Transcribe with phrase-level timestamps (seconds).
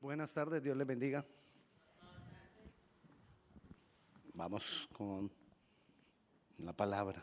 [0.00, 1.22] Buenas tardes, Dios les bendiga.
[4.32, 5.30] Vamos con
[6.56, 7.22] la palabra.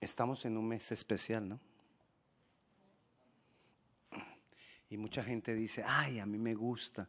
[0.00, 1.60] estamos en un mes especial, ¿no?
[4.90, 7.08] Y mucha gente dice, ay, a mí me gusta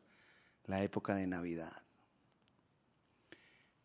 [0.66, 1.84] la época de Navidad.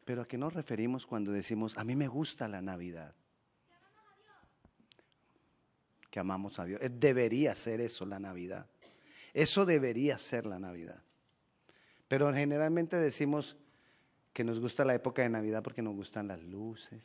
[0.06, 3.17] Pero ¿a qué nos referimos cuando decimos, a mí me gusta la Navidad?
[6.10, 6.80] Que amamos a Dios.
[6.90, 8.66] Debería ser eso la Navidad.
[9.34, 11.02] Eso debería ser la Navidad.
[12.08, 13.56] Pero generalmente decimos
[14.32, 17.02] que nos gusta la época de Navidad porque nos gustan las luces,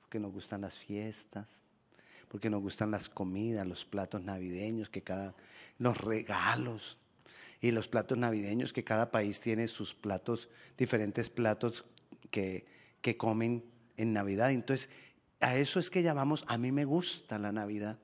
[0.00, 1.48] porque nos gustan las fiestas,
[2.28, 5.34] porque nos gustan las comidas, los platos navideños, que cada,
[5.78, 6.98] los regalos
[7.60, 11.84] y los platos navideños, que cada país tiene sus platos, diferentes platos
[12.30, 12.64] que,
[13.02, 13.64] que comen
[13.96, 14.50] en Navidad.
[14.50, 14.88] Entonces,
[15.42, 17.98] a eso es que llamamos, a mí me gusta la Navidad.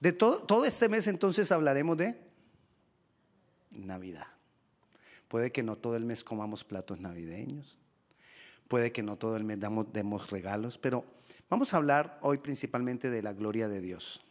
[0.00, 2.18] De todo, todo este mes entonces hablaremos de
[3.70, 4.26] Navidad.
[5.28, 7.78] Puede que no todo el mes comamos platos navideños,
[8.68, 11.04] puede que no todo el mes damos, demos regalos, pero
[11.52, 14.22] Vamos a hablar hoy principalmente de la gloria de Dios.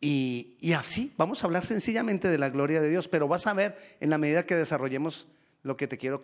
[0.00, 3.78] Y, así, vamos a hablar sencillamente de la gloria de Dios, pero vas a ver
[4.00, 5.28] en la medida que desarrollemos
[5.62, 6.20] lo que te quiero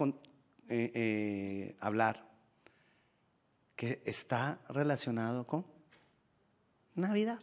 [0.74, 2.26] eh, eh, hablar,
[3.76, 5.66] que está relacionado con
[6.94, 7.40] Navidad.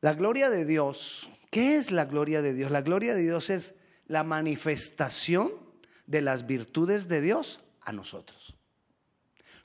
[0.00, 2.70] La gloria de Dios, ¿qué es la gloria de Dios?
[2.70, 3.74] La gloria de Dios es
[4.06, 5.52] la manifestación
[6.06, 8.56] de las virtudes de Dios a nosotros.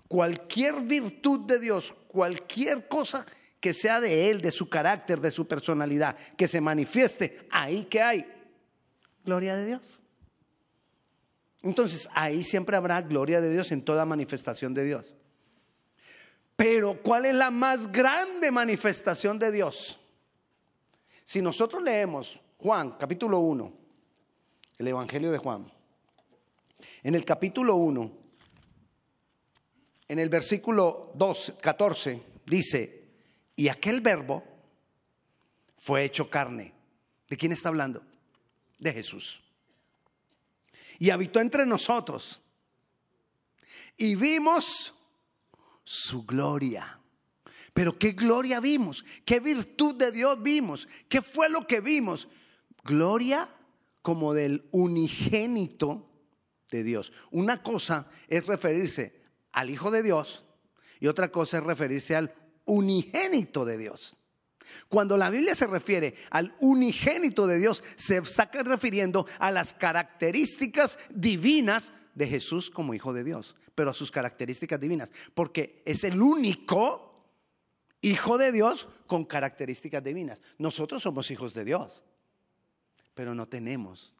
[0.10, 3.26] Cualquier virtud de Dios, cualquier cosa
[3.62, 8.02] que sea de Él, de su carácter, de su personalidad, que se manifieste, ahí que
[8.02, 8.26] hay
[9.24, 10.02] gloria de Dios.
[11.66, 15.16] Entonces, ahí siempre habrá gloria de Dios en toda manifestación de Dios.
[16.56, 19.98] Pero, ¿cuál es la más grande manifestación de Dios?
[21.24, 23.74] Si nosotros leemos Juan, capítulo 1,
[24.78, 25.72] el Evangelio de Juan,
[27.02, 28.12] en el capítulo 1,
[30.08, 33.06] en el versículo 2, 14 dice,
[33.56, 34.44] y aquel verbo
[35.76, 36.74] fue hecho carne.
[37.28, 38.04] ¿De quién está hablando?
[38.78, 39.45] De Jesús.
[41.00, 42.42] Y habitó entre nosotros.
[43.98, 44.94] Y vimos
[45.84, 47.00] su gloria.
[47.74, 49.04] Pero ¿qué gloria vimos?
[49.26, 50.88] ¿Qué virtud de Dios vimos?
[51.10, 52.28] ¿Qué fue lo que vimos?
[52.84, 53.50] Gloria
[54.02, 56.10] como del unigénito
[56.72, 57.12] de Dios.
[57.32, 60.46] Una cosa es referirse al Hijo de Dios
[61.00, 62.34] y otra cosa es referirse al
[62.66, 64.16] unigénito de Dios.
[64.90, 71.00] Cuando la Biblia se refiere al unigénito de Dios, se está refiriendo a las características
[71.10, 76.22] divinas de Jesús como Hijo de Dios, pero a sus características divinas, porque es el
[76.22, 77.06] único
[78.02, 80.42] Hijo de Dios con características divinas.
[80.60, 82.04] Nosotros somos hijos de Dios,
[83.16, 84.14] pero no tenemos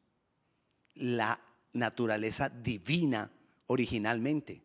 [0.96, 1.40] la
[1.74, 3.30] naturaleza divina
[3.68, 4.65] originalmente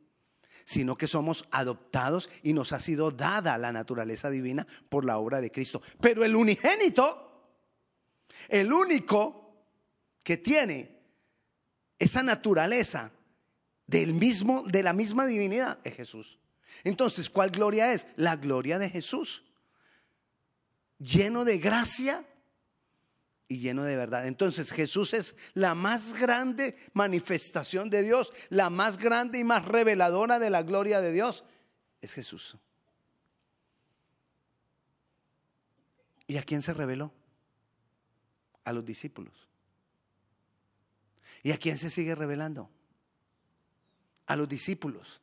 [0.65, 5.41] sino que somos adoptados y nos ha sido dada la naturaleza divina por la obra
[5.41, 5.83] de Cristo.
[6.01, 7.53] Pero el unigénito,
[8.49, 9.67] el único
[10.23, 11.01] que tiene
[11.99, 13.13] esa naturaleza
[13.87, 16.39] del mismo, de la misma divinidad es Jesús.
[16.85, 18.07] Entonces, ¿cuál gloria es?
[18.17, 19.45] La gloria de Jesús.
[20.99, 22.25] Lleno de gracia
[23.51, 24.29] y lleno de verdad.
[24.29, 30.39] Entonces Jesús es la más grande manifestación de Dios, la más grande y más reveladora
[30.39, 31.45] de la gloria de Dios.
[32.01, 32.57] Es Jesús.
[36.29, 37.13] ¿Y a quién se reveló?
[38.63, 39.49] A los discípulos.
[41.43, 42.71] ¿Y a quién se sigue revelando?
[44.27, 45.21] A los discípulos.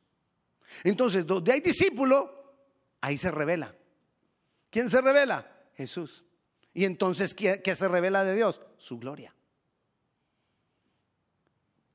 [0.84, 2.58] Entonces, donde hay discípulo,
[3.00, 3.74] ahí se revela.
[4.68, 5.50] ¿Quién se revela?
[5.76, 6.26] Jesús.
[6.78, 8.60] Y entonces, ¿qué, se revela de Dios?
[8.76, 9.34] Su gloria.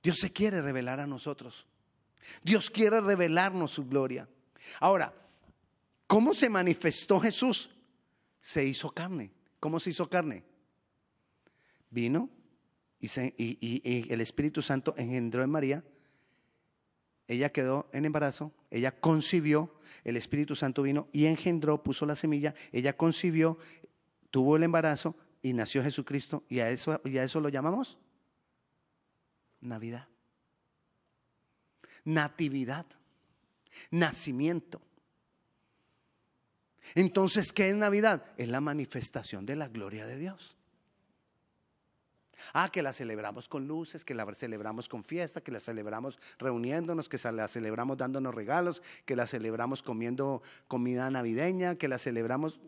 [0.04, 1.66] Dios se quiere revelar a nosotros.
[2.42, 4.28] Dios quiere revelarnos su gloria.
[4.82, 5.14] Ahora,
[6.06, 7.70] ¿cómo se manifestó Jesús?
[8.42, 9.32] Se hizo carne.
[9.62, 10.44] ¿Cómo se hizo carne?
[11.90, 12.30] Vino
[13.00, 15.86] y, el Espíritu Santo engendró en María.
[17.30, 22.54] Ella quedó en embarazo, ella concibió, el Espíritu Santo vino y engendró, puso la semilla,
[22.74, 23.58] ella concibió,
[24.34, 28.00] tuvo el embarazo y nació Jesucristo y a eso, y a eso lo llamamos
[29.62, 30.08] Navidad.
[32.04, 32.88] Natividad.
[33.92, 34.82] Nacimiento.
[36.96, 38.26] Entonces, ¿qué es Navidad?
[38.38, 40.58] Es la manifestación de la gloria de Dios.
[42.52, 47.08] Ah, que la celebramos con luces, que la celebramos con fiesta, que la celebramos reuniéndonos,
[47.08, 52.60] que la celebramos dándonos regalos, que la celebramos comiendo comida navideña, que la celebramos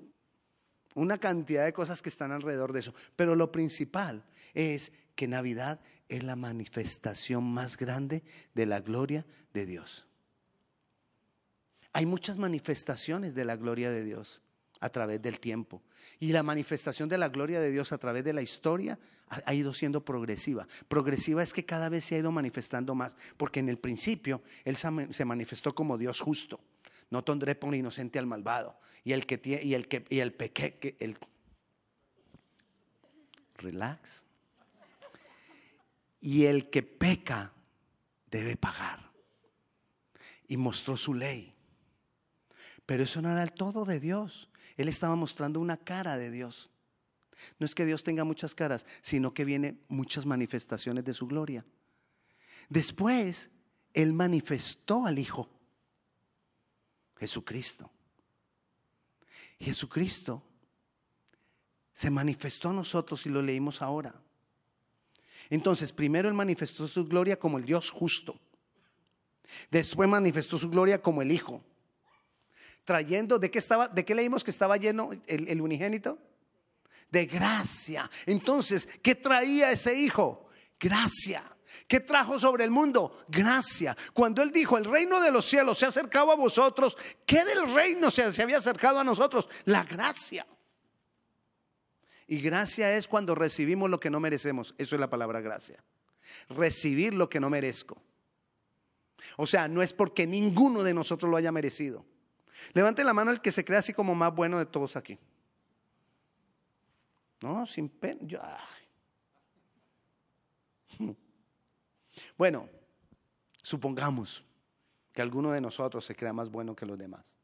[0.96, 2.96] una cantidad de cosas que están alrededor de eso.
[3.16, 9.66] Pero lo principal es que Navidad es la manifestación más grande de la gloria de
[9.66, 10.08] Dios.
[11.94, 14.42] Hay muchas manifestaciones de la gloria de Dios
[14.80, 15.82] a través del tiempo.
[16.20, 19.74] Y la manifestación de la gloria de Dios a través de la historia ha, ido
[19.74, 20.68] siendo progresiva.
[20.88, 24.76] Progresiva es que cada vez se ha ido manifestando más, porque en el principio Él
[24.76, 26.60] se manifestó como Dios justo.
[27.10, 28.80] No tendré por inocente al malvado.
[29.04, 31.18] Y el que y el que y el peque, el
[33.58, 34.26] relax.
[36.22, 37.54] Y el que peca
[38.32, 39.12] debe pagar.
[40.48, 41.54] Y mostró su ley.
[42.86, 44.50] Pero eso no era el todo de Dios.
[44.78, 46.70] Él estaba mostrando una cara de Dios.
[47.60, 51.66] No es que Dios tenga muchas caras, sino que viene muchas manifestaciones de su gloria.
[52.70, 53.50] Después,
[53.94, 55.50] Él manifestó al Hijo,
[57.18, 57.90] Jesucristo.
[59.60, 60.44] Jesucristo
[61.94, 64.14] se manifestó a nosotros y lo leímos ahora.
[65.50, 68.40] Entonces, primero Él manifestó su gloria como el Dios justo.
[69.70, 71.64] Después manifestó su gloria como el Hijo
[72.86, 76.20] trayendo, ¿de qué, estaba, de qué leímos que estaba lleno el, unigénito?
[77.12, 78.10] De gracia.
[78.26, 80.48] Entonces, ¿qué traía ese hijo?
[80.80, 81.44] Gracia.
[81.88, 83.26] ¿Qué trajo sobre el mundo?
[83.28, 83.96] Gracia.
[84.14, 87.74] Cuando Él dijo, el reino de los cielos se ha acercado a vosotros, ¿qué del
[87.74, 89.50] reino se, había acercado a nosotros?
[89.66, 90.46] La gracia.
[92.28, 94.74] Y gracia es cuando recibimos lo que no merecemos.
[94.78, 95.84] Eso es la palabra gracia.
[96.50, 98.02] Recibir lo que no merezco.
[99.38, 102.06] O sea, no es porque ninguno de nosotros lo haya merecido.
[102.74, 105.20] Levante la mano el que se cree así como más bueno de todos aquí.
[107.42, 108.20] No, sin pena.
[112.38, 112.70] Bueno,
[113.62, 114.44] supongamos
[115.12, 117.38] que alguno de nosotros se crea más bueno que los demás.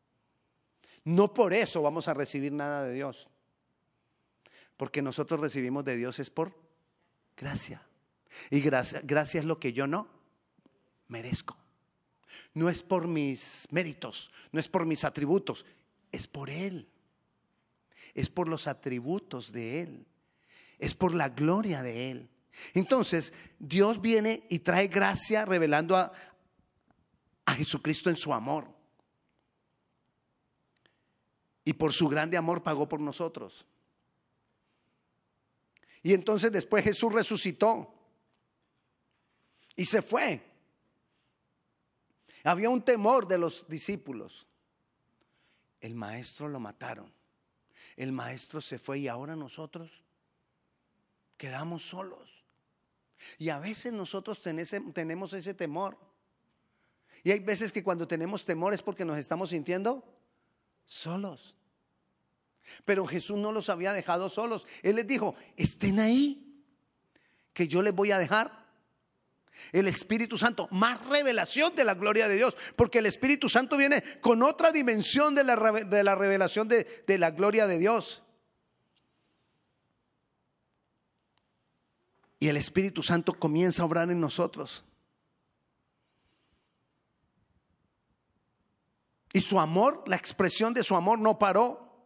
[1.04, 3.28] No por eso vamos a recibir nada de Dios.
[4.78, 6.56] Porque nosotros recibimos de Dios es por
[7.38, 7.82] gracia.
[8.50, 10.08] Y gracia, es lo que yo no
[11.08, 11.58] merezco.
[12.54, 15.66] No es por mis méritos, no es por mis atributos,
[16.12, 16.88] es por Él.
[18.14, 20.06] Es por los atributos de Él.
[20.80, 22.30] Es por la gloria de Él.
[22.74, 26.12] Entonces, Dios viene y trae gracia revelando a,
[27.46, 28.68] a Jesucristo en su amor.
[31.64, 33.66] Y por su grande amor pagó por nosotros.
[36.04, 37.94] Y entonces después Jesús resucitó
[39.76, 40.42] y se fue.
[42.44, 44.48] Había un temor de los discípulos.
[45.80, 47.14] El maestro lo mataron.
[47.96, 50.04] El maestro se fue y ahora nosotros
[51.38, 52.31] quedamos solos.
[53.38, 55.98] Y a veces nosotros tenemos ese temor.
[57.24, 60.04] Y hay veces que cuando tenemos temor es porque nos estamos sintiendo
[60.86, 61.56] solos.
[62.86, 64.68] Pero Jesús no los había dejado solos.
[64.82, 66.64] Él les dijo, estén ahí,
[67.54, 68.62] que yo les voy a dejar
[69.72, 74.02] el Espíritu Santo, más revelación de la gloria de Dios, porque el Espíritu Santo viene
[74.22, 78.24] con otra dimensión de la, revelación de la gloria de Dios.
[82.42, 84.84] Y el Espíritu Santo comienza a obrar en nosotros.
[89.32, 92.04] Y su amor, la expresión de su amor no paró.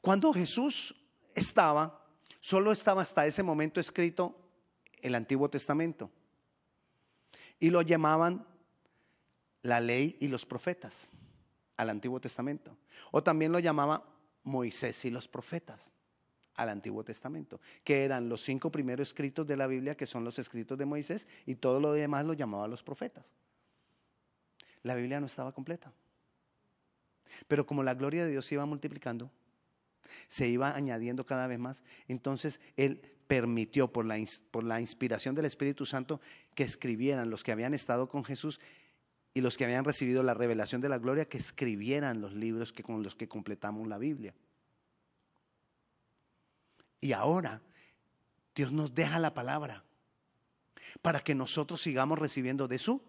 [0.00, 0.94] Cuando Jesús
[1.34, 2.06] estaba,
[2.38, 4.38] solo estaba hasta ese momento escrito
[5.00, 6.12] el Antiguo Testamento.
[7.58, 8.46] Y lo llamaban
[9.62, 11.10] la ley y los profetas
[11.76, 12.76] al Antiguo Testamento.
[13.10, 14.04] O también lo llamaba
[14.44, 15.92] Moisés y los profetas
[16.56, 20.38] al Antiguo Testamento, que eran los cinco primeros escritos de la Biblia, que son los
[20.38, 23.32] escritos de Moisés, y todo lo demás lo llamaba los profetas.
[24.82, 25.92] La Biblia no estaba completa.
[27.48, 29.30] Pero como la gloria de Dios se iba multiplicando,
[30.28, 35.46] se iba añadiendo cada vez más, entonces él permitió por la, por la inspiración del
[35.46, 36.20] Espíritu Santo
[36.54, 38.60] que escribieran los que habían estado con Jesús
[39.32, 42.82] y los que habían recibido la revelación de la gloria, que escribieran los libros que,
[42.82, 44.34] con los que completamos la Biblia.
[47.02, 47.60] Y ahora
[48.54, 49.84] Dios nos deja la palabra
[51.02, 53.02] para que nosotros sigamos recibiendo de su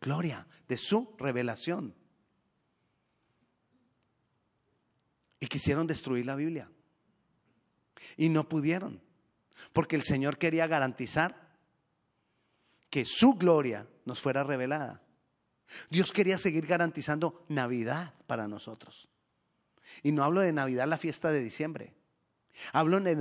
[0.00, 1.94] gloria, de su revelación.
[5.40, 6.70] Y quisieron destruir la Biblia.
[8.16, 9.00] Y no pudieron.
[9.72, 11.56] Porque el Señor quería garantizar
[12.90, 15.02] que su gloria nos fuera revelada.
[15.88, 19.08] Dios quería seguir garantizando Navidad para nosotros.
[20.02, 21.97] Y no hablo de Navidad, la fiesta de diciembre.
[22.72, 23.16] Hablo de,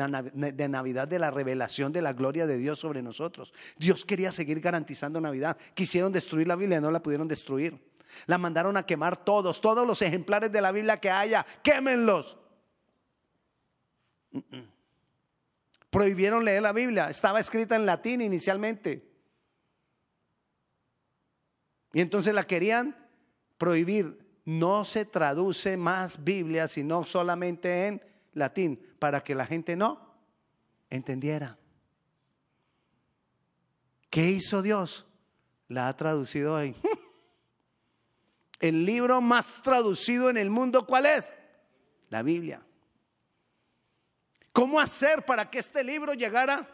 [0.69, 3.53] Navidad, de la revelación de la gloria de Dios sobre nosotros.
[3.77, 5.57] Dios quería seguir garantizando Navidad.
[5.73, 7.79] Quisieron destruir la Biblia, no la pudieron destruir.
[8.25, 12.37] La mandaron a quemar todos, todos los ejemplares de la Biblia que haya, quémenlos.
[15.89, 19.07] Prohibieron leer la Biblia, estaba escrita en latín inicialmente.
[21.93, 22.95] Y entonces la querían
[23.57, 24.25] prohibir.
[24.45, 28.01] No se traduce más Biblia, sino solamente en
[28.37, 30.15] latín, para que la gente no
[30.89, 31.57] entendiera.
[34.09, 35.05] ¿Qué hizo Dios?
[35.67, 36.75] La ha traducido hoy.
[38.59, 41.35] El libro más traducido en el mundo, ¿cuál es?
[42.09, 42.65] La Biblia.
[44.51, 46.67] ¿Cómo hacer para que este libro llegara?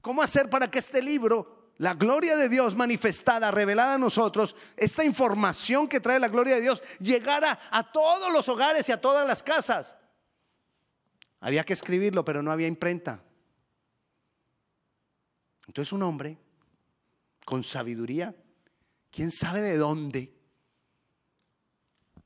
[0.00, 5.02] ¿Cómo hacer para que este libro, la gloria de Dios manifestada, revelada a nosotros, esta
[5.04, 9.26] información que trae la gloria de Dios, llegara a todos los hogares y a todas
[9.26, 9.96] las casas?
[11.40, 13.22] Había que escribirlo, pero no había imprenta.
[15.66, 16.38] Entonces un hombre
[17.44, 18.36] con sabiduría,
[19.10, 20.34] quién sabe de dónde,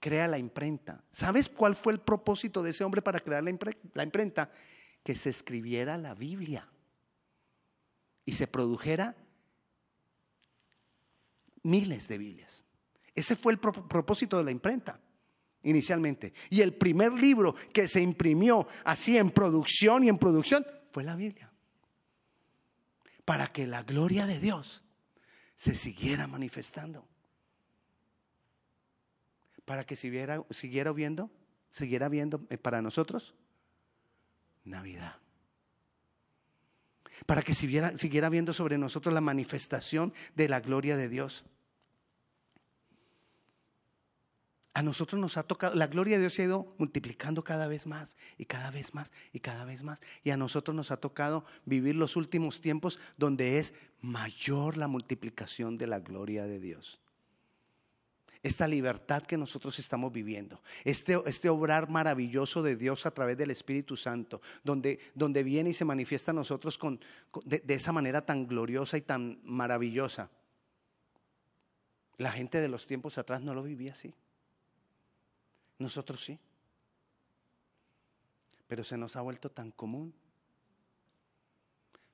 [0.01, 1.03] crea la imprenta.
[1.13, 3.51] ¿Sabes cuál fue el propósito de ese hombre para crear la,
[4.03, 4.51] imprenta?
[5.03, 6.69] Que se escribiera la Biblia
[8.27, 9.17] y se produjera
[11.63, 12.67] miles de Biblias.
[13.15, 15.01] Ese fue el propósito de la imprenta
[15.65, 16.33] inicialmente.
[16.51, 21.17] Y el primer libro que se imprimió así en producción y en producción fue la
[21.17, 21.51] Biblia.
[23.25, 24.83] Para que la gloria de Dios
[25.57, 27.09] se siguiera manifestando
[29.65, 31.31] para que siguiera, siguiera viendo,
[31.71, 33.35] siguiera viendo eh, para nosotros
[34.65, 35.17] Navidad.
[37.27, 41.45] Para que siguiera, siguiera viendo sobre nosotros la manifestación de la gloria de Dios.
[44.75, 47.87] A nosotros nos ha tocado, la gloria de Dios se ha ido multiplicando cada vez
[47.87, 50.01] más y cada vez más y cada vez más.
[50.25, 55.79] Y a nosotros nos ha tocado vivir los últimos tiempos donde es mayor la multiplicación
[55.79, 56.99] de la gloria de Dios
[58.45, 63.51] esta libertad que nosotros estamos viviendo, este, este obrar maravilloso de Dios a través del
[63.51, 67.01] Espíritu Santo, donde, donde viene y se manifiesta a nosotros con,
[67.47, 70.31] de, de esa manera tan gloriosa y tan maravillosa.
[72.19, 74.15] La gente de los tiempos atrás no lo vivía así.
[75.79, 76.39] Nosotros sí.
[78.67, 80.15] Pero se nos ha vuelto tan común.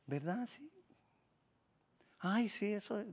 [0.07, 0.47] ¿Verdad?
[0.47, 0.71] Sí.
[2.19, 3.05] Ay, sí, eso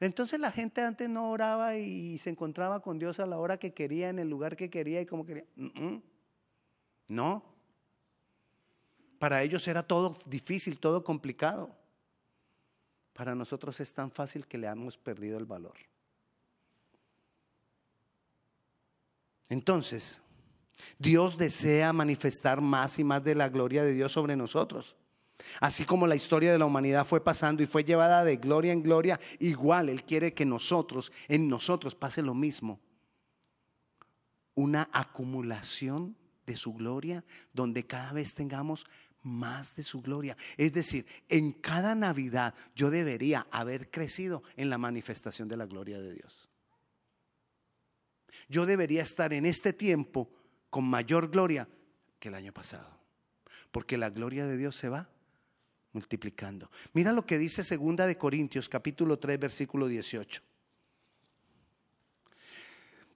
[0.00, 3.74] entonces la gente antes no oraba y se encontraba con Dios a la hora que
[3.74, 5.44] quería, en el lugar que quería y como quería.
[7.08, 7.42] No.
[9.18, 11.74] Para ellos era todo difícil, todo complicado.
[13.12, 15.76] Para nosotros es tan fácil que le hemos perdido el valor.
[19.48, 20.20] Entonces,
[20.98, 24.96] Dios desea manifestar más y más de la gloria de Dios sobre nosotros.
[25.60, 28.82] Así como la historia de la humanidad fue pasando y fue llevada de gloria en
[28.82, 32.80] gloria, igual Él quiere que nosotros, en nosotros pase lo mismo.
[34.54, 38.86] Una acumulación de su gloria donde cada vez tengamos
[39.22, 40.36] más de su gloria.
[40.56, 46.00] Es decir, en cada Navidad yo debería haber crecido en la manifestación de la gloria
[46.00, 46.47] de Dios.
[48.48, 50.30] Yo debería estar en este tiempo
[50.70, 51.68] con mayor gloria
[52.18, 52.98] que el año pasado.
[53.70, 55.08] Porque la gloria de Dios se va
[55.92, 56.70] multiplicando.
[56.92, 60.42] Mira lo que dice segunda de Corintios capítulo 3 versículo 18.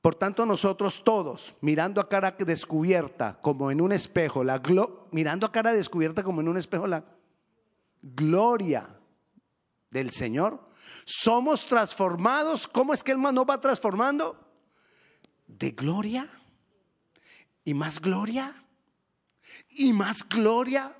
[0.01, 4.61] Por tanto nosotros todos, mirando a cara descubierta como en un espejo, la
[5.13, 7.05] mirando a cara descubierta como en un espejo la
[8.03, 8.99] gloria
[9.91, 10.61] del Señor,
[11.05, 12.67] somos transformados.
[12.67, 14.42] ¿Cómo es que el nos va transformando?
[15.59, 16.29] De gloria
[17.65, 18.55] y más gloria
[19.71, 20.95] y más gloria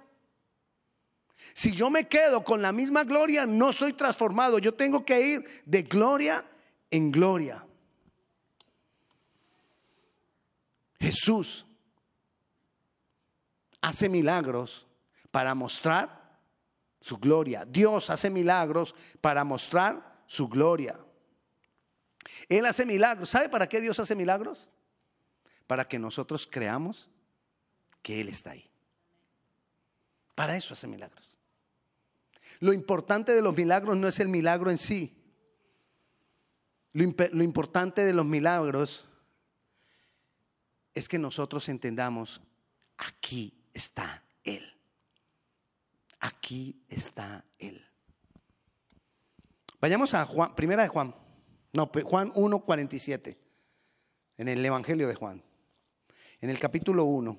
[1.55, 4.59] si yo me quedo con la misma gloria, no soy transformado.
[4.59, 6.45] Yo tengo que ir de gloria
[6.91, 7.67] en gloria.
[10.99, 11.67] Jesús
[13.81, 14.87] hace milagros
[15.31, 16.39] para mostrar
[17.01, 17.65] su gloria.
[17.67, 20.99] Dios hace milagros para mostrar su gloria.
[22.49, 23.31] Él hace milagros.
[23.31, 24.69] ¿Sabe para qué Dios hace milagros?
[25.67, 27.09] Para que nosotros creamos
[28.03, 28.69] que Él está ahí.
[30.35, 31.39] Para eso hace milagros.
[32.61, 35.17] Lo importante de los milagros no es el milagro en sí.
[36.93, 39.07] Lo, importante de los milagros
[40.95, 42.43] es que nosotros entendamos,
[42.99, 44.73] aquí está Él.
[46.21, 47.85] Aquí está Él.
[49.81, 51.15] Vayamos a Juan, primera de Juan,
[51.73, 53.37] no, Juan 1.47,
[54.39, 55.43] en el Evangelio de Juan,
[56.41, 57.39] en el capítulo 1,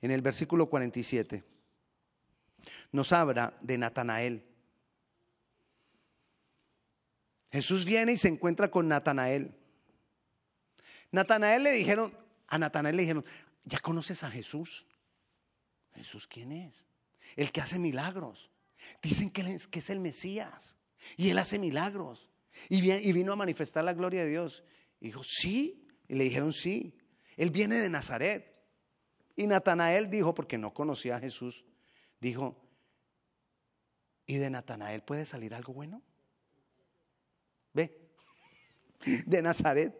[0.00, 1.44] en el versículo 47,
[2.92, 4.44] nos habla de Natanael.
[7.50, 9.54] Jesús viene y se encuentra con Natanael.
[11.12, 12.12] Natanael le dijeron,
[12.48, 13.24] a Natanael le dijeron,
[13.64, 14.86] ¿ya conoces a Jesús?
[15.94, 16.86] Jesús, ¿quién es?
[17.36, 18.50] El que hace milagros.
[19.02, 20.76] Dicen que, es, que es el Mesías.
[21.16, 22.30] Y él hace milagros.
[22.68, 24.64] Y, vino a manifestar la gloria de Dios.
[25.00, 25.88] Y dijo, sí.
[26.08, 26.96] Y le dijeron, sí.
[27.36, 28.54] Él viene de Nazaret.
[29.36, 31.64] Y Natanael dijo, porque no conocía a Jesús,
[32.20, 32.56] dijo,
[34.26, 36.02] ¿y de Natanael puede salir algo bueno?
[37.72, 38.08] Ve,
[39.26, 39.98] de Nazaret.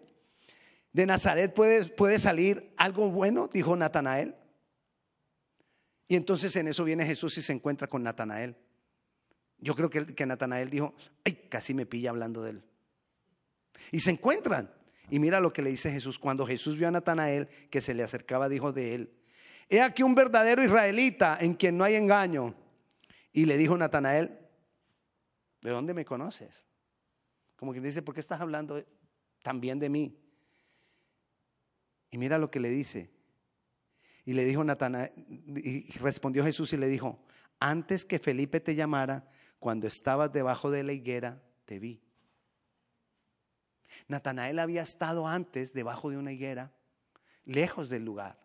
[0.92, 3.48] ¿De Nazaret puede, puede salir algo bueno?
[3.48, 4.36] Dijo Natanael.
[6.06, 8.56] Y entonces en eso viene Jesús y se encuentra con Natanael.
[9.64, 10.94] Yo creo que, que Natanael dijo,
[11.24, 12.62] ay, casi me pilla hablando de él.
[13.92, 14.70] Y se encuentran.
[15.08, 16.18] Y mira lo que le dice Jesús.
[16.18, 19.14] Cuando Jesús vio a Natanael que se le acercaba, dijo de él,
[19.70, 22.54] he aquí un verdadero israelita en quien no hay engaño.
[23.32, 24.38] Y le dijo Natanael,
[25.62, 26.66] ¿de dónde me conoces?
[27.56, 28.84] Como quien dice, ¿por qué estás hablando
[29.42, 30.20] también de mí?
[32.10, 33.10] Y mira lo que le dice.
[34.26, 35.10] Y le dijo Natanael,
[35.56, 37.24] y respondió Jesús y le dijo,
[37.60, 39.30] antes que Felipe te llamara,
[39.64, 42.02] cuando estabas debajo de la higuera, te vi.
[44.08, 46.70] Natanael había estado antes debajo de una higuera,
[47.46, 48.38] lejos del lugar.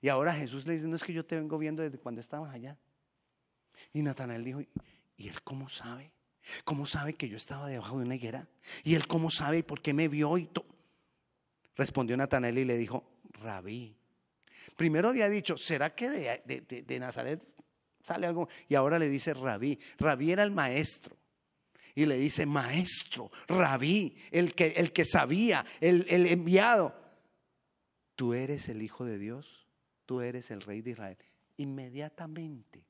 [0.00, 2.52] Y ahora Jesús le dice, no es que yo te vengo viendo desde cuando estabas
[2.52, 2.76] allá.
[3.92, 4.62] Y Natanael dijo,
[5.16, 6.10] ¿y él cómo sabe?
[6.64, 8.48] ¿Cómo sabe que yo estaba debajo de una higuera?
[8.82, 10.36] ¿Y él cómo sabe y por qué me vio?
[10.36, 10.50] Y
[11.76, 13.96] Respondió Natanael y le dijo, rabí.
[14.74, 17.40] Primero había dicho, ¿será que de, Nazaret
[18.04, 18.48] sale algo?
[18.68, 19.78] Y ahora le dice rabí.
[19.98, 21.16] Rabí era el maestro.
[21.96, 26.94] Y le dice, maestro, rabí, el que, el que sabía, el, el enviado.
[28.16, 29.68] Tú eres el Hijo de Dios,
[30.04, 31.18] tú eres el Rey de Israel.
[31.56, 32.84] Inmediatamente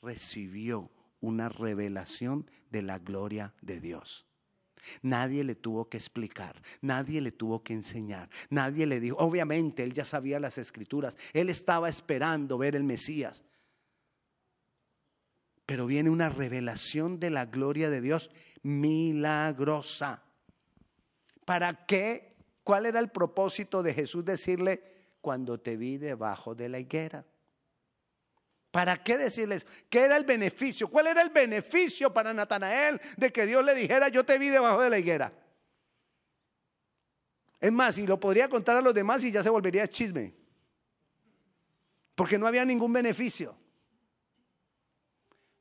[0.00, 4.26] recibió una revelación de la gloria de Dios.
[5.02, 9.92] Nadie le tuvo que explicar, nadie le tuvo que enseñar, nadie le dijo, obviamente él
[9.92, 13.44] ya sabía las escrituras, él estaba esperando ver el Mesías.
[15.66, 18.30] Pero viene una revelación de la gloria de Dios
[18.62, 20.22] milagrosa.
[21.44, 22.36] ¿Para qué?
[22.62, 24.82] ¿Cuál era el propósito de Jesús decirle,
[25.20, 27.24] cuando te vi debajo de la higuera?
[28.70, 30.88] ¿Para qué decirles qué era el beneficio?
[30.88, 34.82] ¿Cuál era el beneficio para Natanael de que Dios le dijera, yo te vi debajo
[34.82, 35.32] de la higuera?
[37.60, 40.34] Es más, y lo podría contar a los demás y ya se volvería chisme.
[42.14, 43.56] Porque no había ningún beneficio.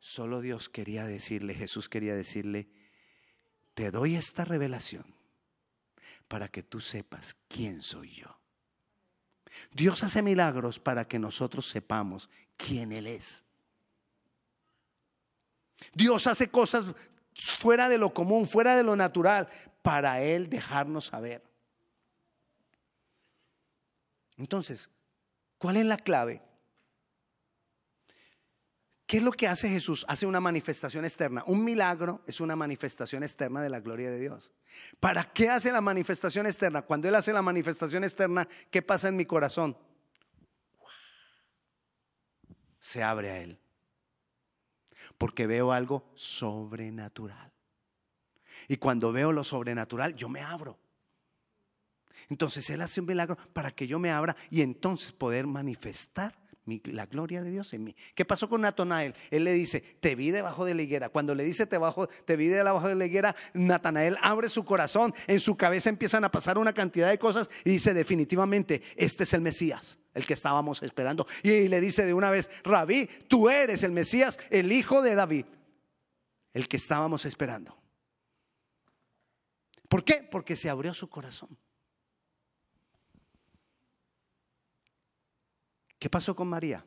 [0.06, 2.70] Solo Dios quería decirle, Jesús quería decirle,
[3.74, 5.04] te doy esta revelación
[6.28, 8.40] para que tú sepas quién soy yo.
[9.72, 13.44] Dios hace milagros para que nosotros sepamos quién Él es.
[15.96, 16.86] Dios hace cosas
[17.34, 19.50] fuera de lo común, fuera de lo natural,
[19.82, 21.44] para Él dejarnos saber.
[24.38, 24.88] Entonces,
[25.58, 26.44] ¿cuál es la clave?
[29.06, 30.04] ¿Qué es lo que hace Jesús?
[30.08, 31.44] Hace una manifestación externa.
[31.46, 34.52] Un milagro es una manifestación externa de la gloria de Dios.
[35.00, 36.82] ¿Para qué hace la manifestación externa?
[36.82, 39.78] Cuando Él hace la manifestación externa, ¿qué pasa en mi corazón?
[42.80, 43.60] Se abre a Él.
[45.20, 47.54] Porque veo algo sobrenatural.
[48.68, 50.80] Y cuando veo lo sobrenatural, yo me abro.
[52.30, 57.06] Entonces Él hace un milagro para que yo me abra y entonces poder manifestar la
[57.06, 57.96] gloria de Dios en mí.
[58.16, 59.14] ¿Qué pasó con Natanael?
[59.30, 61.10] Él le dice, te vi debajo de la higuera.
[61.10, 61.78] Cuando le dice, te,
[62.38, 66.58] vi debajo de la higuera, Natanael abre su corazón, en su cabeza empiezan a pasar
[66.58, 71.28] una cantidad de cosas y dice, definitivamente, este es el Mesías, el que estábamos esperando.
[71.44, 75.46] Y le dice de una vez, Rabí, tú eres el Mesías, el hijo de David,
[76.54, 77.78] el que estábamos esperando.
[79.88, 80.28] ¿Por qué?
[80.30, 81.56] Porque se abrió su corazón.
[86.06, 86.86] ¿Qué pasó con María?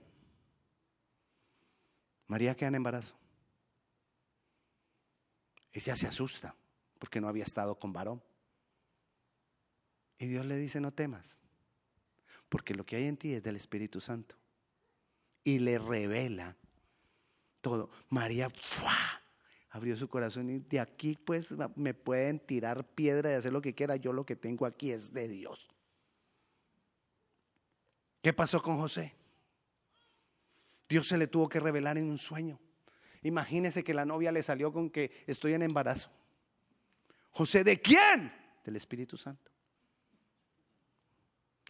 [2.29, 3.17] María queda en embarazo.
[5.73, 6.55] Ella se asusta
[7.01, 8.23] porque no había estado con varón.
[10.21, 11.41] Y Dios le dice, no temas,
[12.49, 14.37] porque lo que hay en ti es del Espíritu Santo.
[15.43, 16.57] Y le revela
[17.61, 17.91] todo.
[18.11, 18.53] María
[19.71, 23.75] abrió su corazón y de aquí pues me pueden tirar piedra y hacer lo que
[23.75, 23.97] quiera.
[23.97, 25.69] Yo lo que tengo aquí es de Dios.
[28.23, 29.15] ¿Qué pasó con José?
[30.89, 32.59] Dios se le tuvo que revelar en un sueño.
[33.23, 36.11] Imagínese que la novia le salió con que estoy en embarazo.
[37.31, 38.33] José, ¿de quién?
[38.65, 39.51] Del Espíritu Santo.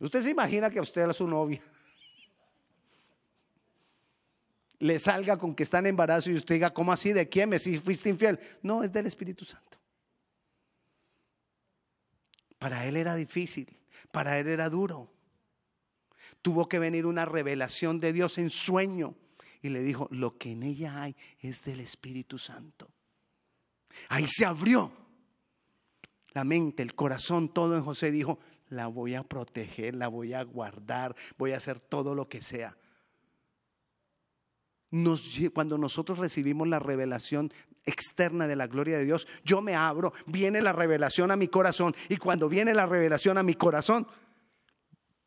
[0.01, 1.61] Usted se imagina que usted era su novia.
[4.81, 7.13] le salga con que está en embarazo y usted diga, ¿cómo así?
[7.13, 8.39] ¿De quién me si fuiste infiel?
[8.63, 9.79] No, es del Espíritu Santo.
[12.59, 13.77] Para él era difícil,
[14.13, 15.13] para él era duro.
[16.43, 19.15] Tuvo que venir una revelación de Dios en sueño
[19.63, 22.91] y le dijo, lo que en ella hay es del Espíritu Santo.
[24.09, 24.93] Ahí se abrió
[26.33, 28.39] la mente, el corazón, todo en José dijo,
[28.69, 32.77] la voy a proteger, la voy a guardar, voy a hacer todo lo que sea.
[35.53, 37.53] cuando nosotros recibimos la revelación
[37.85, 41.95] externa de la gloria de Dios, yo me abro, viene la revelación a mi corazón
[42.09, 44.07] y cuando viene la revelación a mi corazón,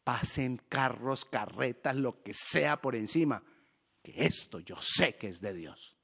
[0.04, 3.44] pasen carros, carretas, lo que sea por encima,
[4.02, 5.96] que esto yo sé que es de Dios.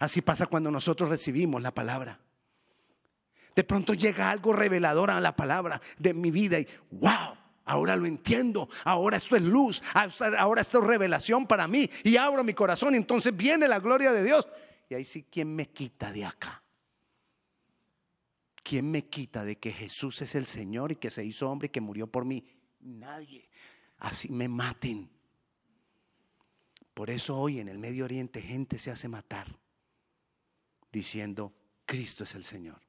[0.00, 2.20] Así pasa cuando nosotros recibimos la palabra.
[3.54, 8.04] De pronto llega algo revelador a la palabra de mi vida y wow, ahora lo
[8.04, 9.82] entiendo, ahora esto es luz,
[10.38, 14.12] ahora esto es revelación para mí y abro mi corazón y entonces viene la gloria
[14.12, 14.46] de Dios.
[14.90, 16.62] Y ahí sí, ¿quién me quita de acá?
[18.62, 21.70] ¿Quién me quita de que Jesús es el Señor y que se hizo hombre y
[21.70, 22.44] que murió por mí?
[22.86, 23.48] Nadie.
[23.98, 25.10] Así me maten.
[26.94, 29.58] Por eso hoy en el Medio Oriente gente se hace matar
[30.90, 31.52] diciendo,
[31.84, 32.80] Cristo es el Señor.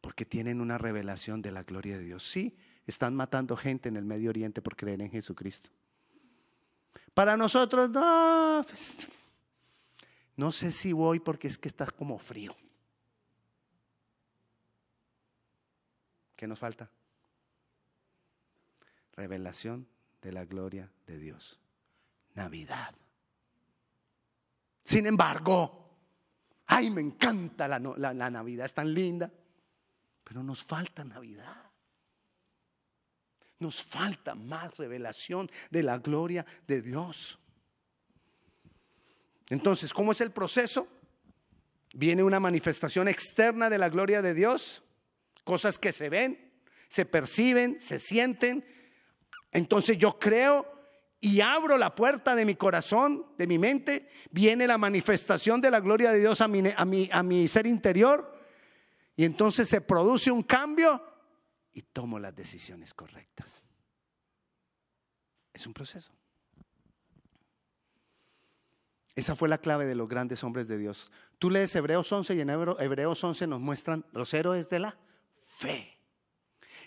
[0.00, 2.22] Porque tienen una revelación de la gloria de Dios.
[2.22, 5.68] Sí, están matando gente en el Medio Oriente por creer en Jesucristo.
[7.12, 8.64] Para nosotros, no.
[8.66, 9.08] Pues,
[10.36, 12.56] no sé si voy porque es que está como frío.
[16.36, 16.88] ¿Qué nos falta?
[19.18, 19.86] Revelación
[20.22, 21.60] de la gloria de Dios.
[22.34, 22.94] Navidad.
[24.84, 25.78] Sin embargo,
[26.70, 29.32] Ay, me encanta la, Navidad, es tan linda.
[30.22, 31.64] Pero nos falta Navidad.
[33.58, 37.38] Nos falta más revelación de la gloria de Dios.
[39.48, 40.86] Entonces, ¿cómo es el proceso?
[41.94, 44.82] Viene una manifestación externa de la gloria de Dios,
[45.44, 46.52] cosas que se ven,
[46.88, 48.62] se perciben, se sienten.
[49.52, 50.66] Entonces yo creo
[51.20, 55.80] y abro la puerta de mi corazón, de mi mente, viene la manifestación de la
[55.80, 58.38] gloria de Dios a mi, a mi, a mi ser interior
[59.16, 61.02] y entonces se produce un cambio
[61.72, 63.64] y tomo las decisiones correctas.
[65.52, 66.12] Es un proceso.
[69.16, 71.10] Esa fue la clave de los grandes hombres de Dios.
[71.40, 74.96] Tú lees Hebreos 11 y en Hebreos 11 nos muestran los héroes de la
[75.36, 75.97] fe.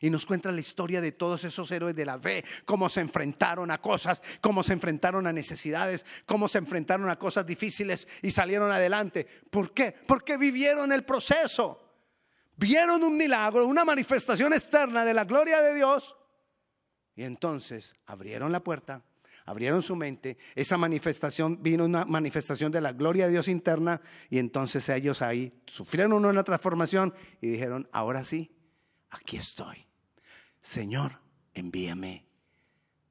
[0.02, 3.70] Y nos cuenta la historia de todos esos héroes de la fe, cómo se enfrentaron
[3.70, 8.72] a cosas, cómo se enfrentaron a necesidades, cómo se enfrentaron a cosas difíciles y salieron
[8.72, 9.28] adelante.
[9.50, 9.96] ¿Por qué?
[10.08, 11.88] Porque vivieron el proceso.
[12.58, 16.16] Vieron un milagro, una manifestación externa de la gloria de Dios.
[17.16, 19.04] Y entonces abrieron la puerta,
[19.46, 24.40] abrieron su mente, esa manifestación vino una manifestación de la gloria de Dios interna y
[24.40, 28.52] entonces ellos ahí sufrieron una transformación y dijeron, ahora sí,
[29.10, 29.91] aquí estoy.
[30.62, 31.20] Señor,
[31.54, 32.26] envíame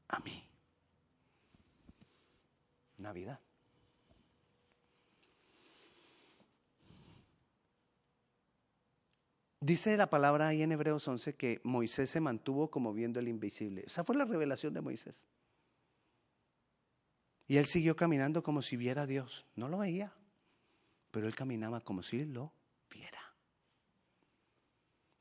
[0.09, 0.45] a mí.
[2.99, 3.41] Navidad.
[9.63, 13.85] Dice la palabra ahí en Hebreos 11 que Moisés se mantuvo como viendo el invisible.
[13.87, 15.27] Esa fue la revelación de Moisés.
[17.47, 19.45] Y él siguió caminando como si viera a Dios.
[19.57, 20.15] No lo veía,
[21.11, 22.53] pero él caminaba como si lo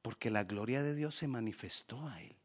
[0.01, 2.35] porque la gloria de Dios se manifestó a él.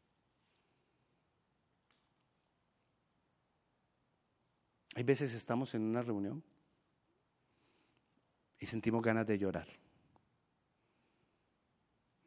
[4.95, 6.43] Hay veces estamos en una reunión
[8.59, 9.67] y sentimos ganas de llorar.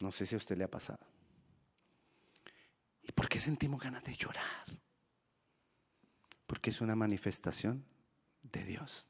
[0.01, 1.01] No sé si a usted le ha pasado.
[3.03, 4.67] ¿Y por qué sentimos ganas de llorar?
[6.47, 7.85] Porque es una manifestación
[8.43, 9.09] de Dios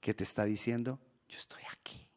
[0.00, 0.98] que te está diciendo,
[1.28, 2.09] yo estoy aquí.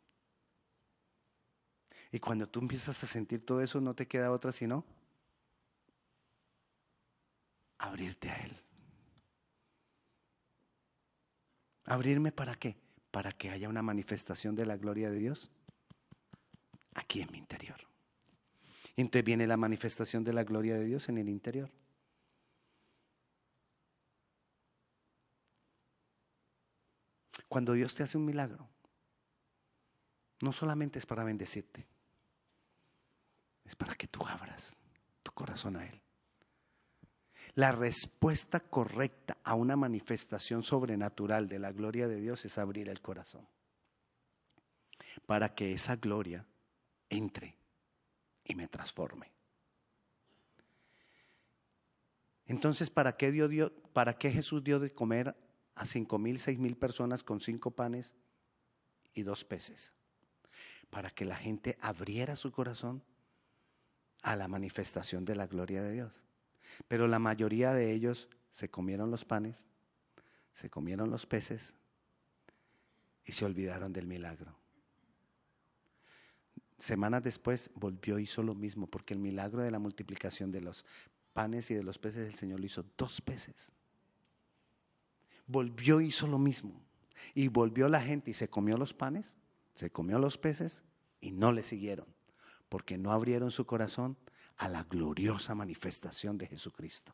[2.14, 4.86] Y cuando tú empiezas a sentir todo eso, no te queda otra sino
[7.80, 8.56] abrirte a Él.
[11.86, 12.78] ¿Abrirme para qué?
[13.10, 15.50] Para que haya una manifestación de la gloria de Dios
[16.94, 17.80] aquí en mi interior.
[18.96, 21.72] Y entonces viene la manifestación de la gloria de Dios en el interior.
[27.50, 28.70] Cuando Dios te hace un milagro,
[30.42, 31.88] no solamente es para bendecirte,
[33.66, 34.78] es para que tú abras
[35.22, 36.02] tu corazón a Él.
[37.56, 43.02] La respuesta correcta a una manifestación sobrenatural de la gloria de Dios es abrir el
[43.02, 43.48] corazón.
[45.26, 46.46] Para que esa gloria
[47.10, 47.56] entre
[48.44, 49.32] y me transforme.
[52.46, 55.36] Entonces, ¿para qué, dio, ¿para qué Jesús dio de comer
[55.76, 58.16] a cinco mil, seis mil personas con cinco panes
[59.14, 59.94] y dos peces?
[60.90, 63.04] Para que la gente abriera su corazón
[64.24, 66.24] a la manifestación de la gloria de Dios.
[66.88, 69.68] Pero la mayoría de ellos se comieron los panes,
[70.54, 71.76] se comieron los peces
[73.26, 74.56] y se olvidaron del milagro.
[76.80, 80.86] Semanas después volvió y hizo lo mismo, porque el milagro de la multiplicación de los
[81.34, 83.72] panes y de los peces del Señor lo hizo dos veces.
[85.48, 86.82] Volvió y hizo lo mismo.
[87.34, 89.38] Y volvió la gente y se comió los panes,
[89.76, 90.84] se comió los peces
[91.22, 92.08] y no le siguieron,
[92.74, 94.18] porque no abrieron su corazón
[94.58, 97.14] a la gloriosa manifestación de Jesucristo.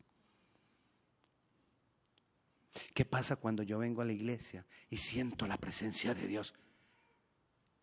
[2.94, 6.54] ¿Qué pasa cuando yo vengo a la iglesia y siento la presencia de Dios?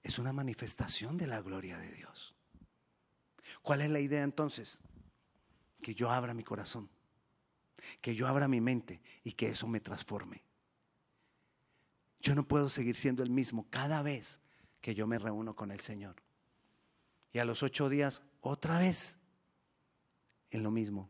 [0.02, 2.34] Es una manifestación de la gloria de Dios.
[3.62, 4.80] ¿Cuál es la idea entonces?
[5.84, 6.90] Que yo abra mi corazón,
[8.02, 10.42] que yo abra mi mente y que eso me transforme.
[12.22, 14.42] Yo no puedo seguir siendo el mismo cada vez
[14.82, 16.16] que yo me reúno con el Señor.
[17.38, 19.20] Y a los ocho días, otra vez,
[20.50, 21.08] en lo mismo.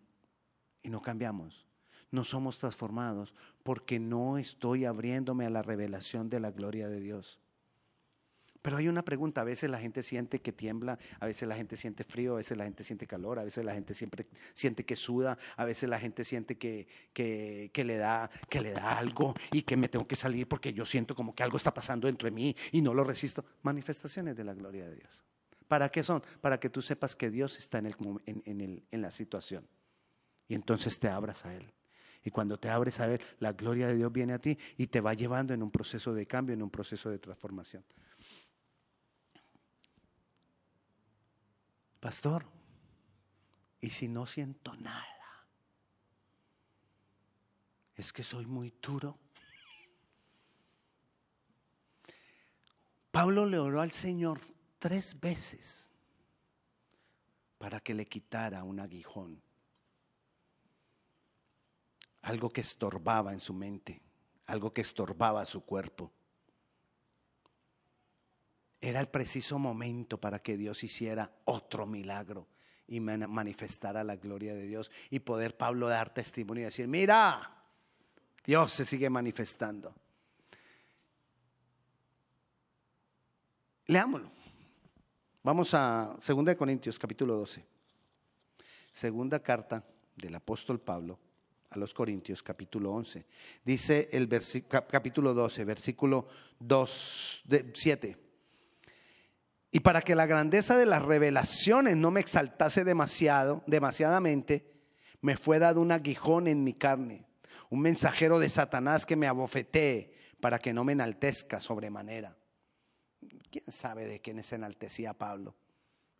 [0.84, 1.68] Y no cambiamos
[2.12, 7.40] no somos transformados porque no estoy abriéndome a la revelación de la gloria de Dios.
[8.62, 11.78] Pero hay una pregunta, a veces la gente siente que tiembla, a veces la gente
[11.78, 14.96] siente frío, a veces la gente siente calor, a veces la gente siempre siente que
[14.96, 19.62] suda, a veces la gente siente que, que, le da, que le da algo y
[19.62, 22.56] que me tengo que salir porque yo siento como que algo está pasando entre mí
[22.72, 23.46] y no lo resisto.
[23.62, 25.24] Manifestaciones de la gloria de Dios.
[25.68, 26.22] ¿Para qué son?
[26.42, 29.68] Para que tú sepas que Dios está en, el, en, la situación
[30.48, 31.74] y entonces te abras a Él.
[32.24, 35.02] Y cuando te abres a ver, la gloria de Dios viene a ti y te
[35.02, 37.84] va llevando en un proceso de cambio, en un proceso de transformación.
[42.00, 42.46] Pastor,
[43.82, 45.06] ¿y si no siento nada?
[47.96, 49.18] Es que soy muy duro.
[53.12, 54.40] Pablo le oró al Señor
[54.80, 55.92] tres veces
[57.58, 59.42] para que le quitara un aguijón
[62.28, 64.02] algo que estorbaba en su mente,
[64.48, 66.12] algo que estorbaba su cuerpo.
[68.82, 72.48] Era el preciso momento para que Dios hiciera otro milagro
[72.86, 77.64] y manifestara la gloria de Dios y poder Pablo dar testimonio y decir, mira,
[78.46, 79.96] Dios se sigue manifestando.
[83.86, 84.37] Leámoslo.
[85.48, 87.66] Vamos a 2 Corintios capítulo 12.
[88.92, 89.82] Segunda carta
[90.14, 91.18] del apóstol Pablo
[91.70, 93.26] a los Corintios capítulo 11.
[93.64, 94.28] Dice el
[94.68, 96.28] capítulo 12, versículo
[96.60, 98.18] 2, 7.
[99.72, 104.70] Y para que la grandeza de las revelaciones no me exaltase demasiado, demasiadamente,
[105.22, 107.26] me fue dado un aguijón en mi carne,
[107.70, 112.37] un mensajero de Satanás que me abofetee para que no me enaltezca sobremanera.
[113.52, 115.56] ¿Quién sabe de quién se enaltecía Pablo?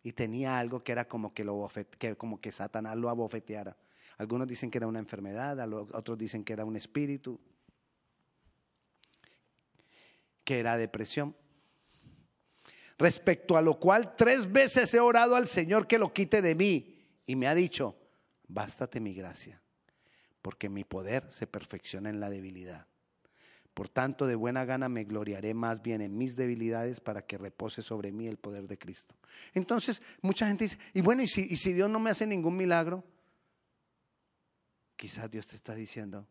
[0.02, 3.76] Y tenía algo que era como que, lo que, como que Satanás lo abofeteara.
[4.16, 7.38] Algunos dicen que era una enfermedad, otros dicen que era un espíritu,
[10.44, 11.36] que era depresión.
[12.96, 16.98] Respecto a lo cual tres veces he orado al Señor que lo quite de mí
[17.26, 17.96] y me ha dicho,
[18.48, 19.62] bástate mi gracia,
[20.42, 22.86] porque mi poder se perfecciona en la debilidad.
[23.78, 27.80] Por tanto, de buena gana me gloriaré más bien en mis debilidades para que repose
[27.80, 29.14] sobre mí el poder de Cristo.
[29.54, 33.04] Entonces, mucha gente dice, y bueno, ¿y si, Dios no me hace ningún milagro?
[34.96, 36.26] Quizás Dios te está diciendo,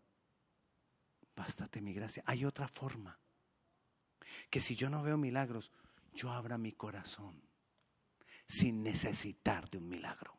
[1.38, 2.21] bástate mi gracia.
[2.25, 3.17] Hay otra forma.
[4.49, 5.71] Que si yo no veo milagros,
[6.13, 7.41] yo abra mi corazón
[8.45, 10.38] sin necesitar de un milagro.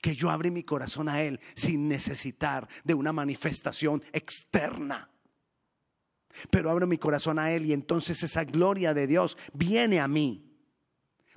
[0.00, 5.10] Que yo abre mi corazón a Él sin necesitar de una manifestación externa.
[6.50, 10.46] Pero abro mi corazón a Él y entonces esa gloria de Dios viene a mí.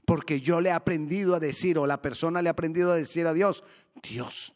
[0.06, 3.26] Porque yo le he aprendido a decir, o la persona le ha aprendido a decir
[3.26, 3.64] a Dios,
[4.02, 4.54] Dios,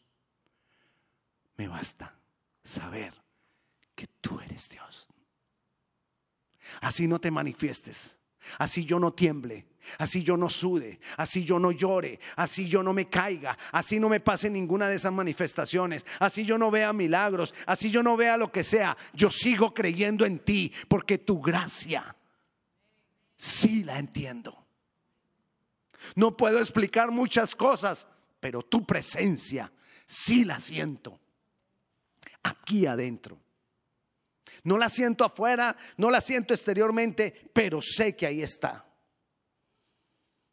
[1.56, 2.20] me basta
[2.64, 3.14] saber
[3.96, 5.08] que tú eres Dios.
[6.82, 8.18] Así no te manifiestes,
[8.58, 9.66] así yo no tiemble,
[9.98, 14.10] así yo no sude, así yo no llore, así yo no me caiga, así no
[14.10, 18.38] me pase ninguna de esas manifestaciones, así yo no vea milagros, así yo no vea
[18.38, 22.16] lo que sea, yo sigo creyendo en ti porque tu gracia
[23.36, 24.66] sí la entiendo.
[26.16, 28.08] No puedo explicar muchas cosas,
[28.40, 29.72] pero tu presencia
[30.06, 31.20] sí la siento
[32.44, 33.40] aquí adentro.
[34.64, 38.87] No la siento afuera, no la siento exteriormente, pero sé que ahí está.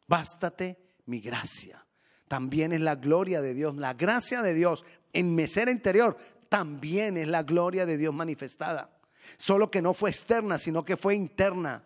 [0.07, 1.85] Bástate mi gracia.
[2.27, 6.17] También es la gloria de Dios, la gracia de Dios en mesera interior,
[6.49, 8.99] también es la gloria de Dios manifestada.
[9.37, 11.83] Solo que no fue externa, sino que fue interna.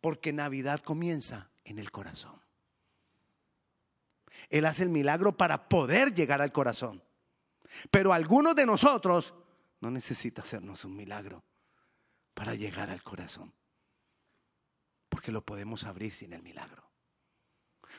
[0.00, 2.40] Porque Navidad comienza en el corazón.
[4.50, 7.02] Él hace el milagro para poder llegar al corazón.
[7.90, 9.34] Pero algunos de nosotros
[9.80, 11.42] no necesita hacernos un milagro
[12.34, 13.52] para llegar al corazón.
[15.08, 16.91] Porque lo podemos abrir sin el milagro.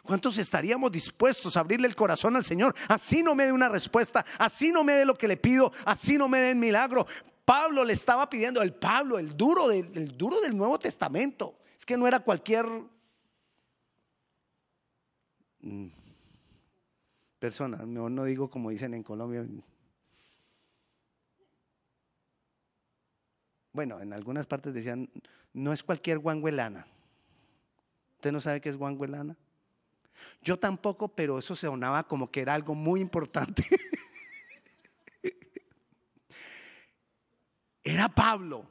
[0.01, 2.75] ¿Cuántos estaríamos dispuestos a abrirle el corazón al Señor?
[2.87, 6.17] Así no me dé una respuesta, así no me dé lo que le pido, así
[6.17, 7.05] no me dé el milagro.
[7.45, 11.59] Pablo le estaba pidiendo, el Pablo, el duro, del, duro del Nuevo Testamento.
[11.77, 12.65] Es que no era cualquier
[17.39, 19.45] persona, no, no digo como dicen en Colombia.
[23.73, 25.09] Bueno, en algunas partes decían,
[25.51, 26.87] no es cualquier guanguelana.
[28.15, 29.35] ¿Usted no sabe qué es guanguelana?
[30.41, 33.65] Yo tampoco, pero eso se sonaba como que era algo muy importante.
[37.83, 38.69] era Pablo.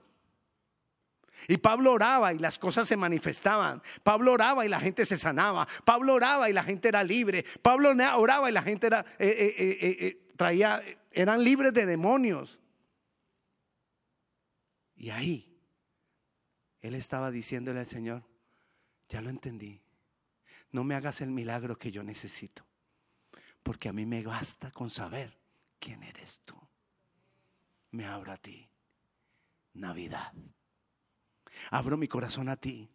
[1.48, 3.82] Y Pablo oraba y las cosas se manifestaban.
[4.02, 5.66] Pablo oraba y la gente se sanaba.
[5.84, 7.44] Pablo oraba y la gente era libre.
[7.62, 12.60] Pablo oraba y la gente era, eh, eh, eh, traía, eran libres de demonios.
[14.94, 15.52] Y ahí
[16.80, 18.22] él estaba diciéndole al Señor,
[19.08, 19.80] ya lo entendí.
[20.72, 22.64] No me hagas el milagro que yo necesito,
[23.62, 25.38] porque a mí me basta con saber
[25.78, 26.56] quién eres tú.
[27.90, 28.68] Me abro a ti.
[29.74, 30.32] Navidad.
[31.70, 32.90] Abro mi corazón a ti.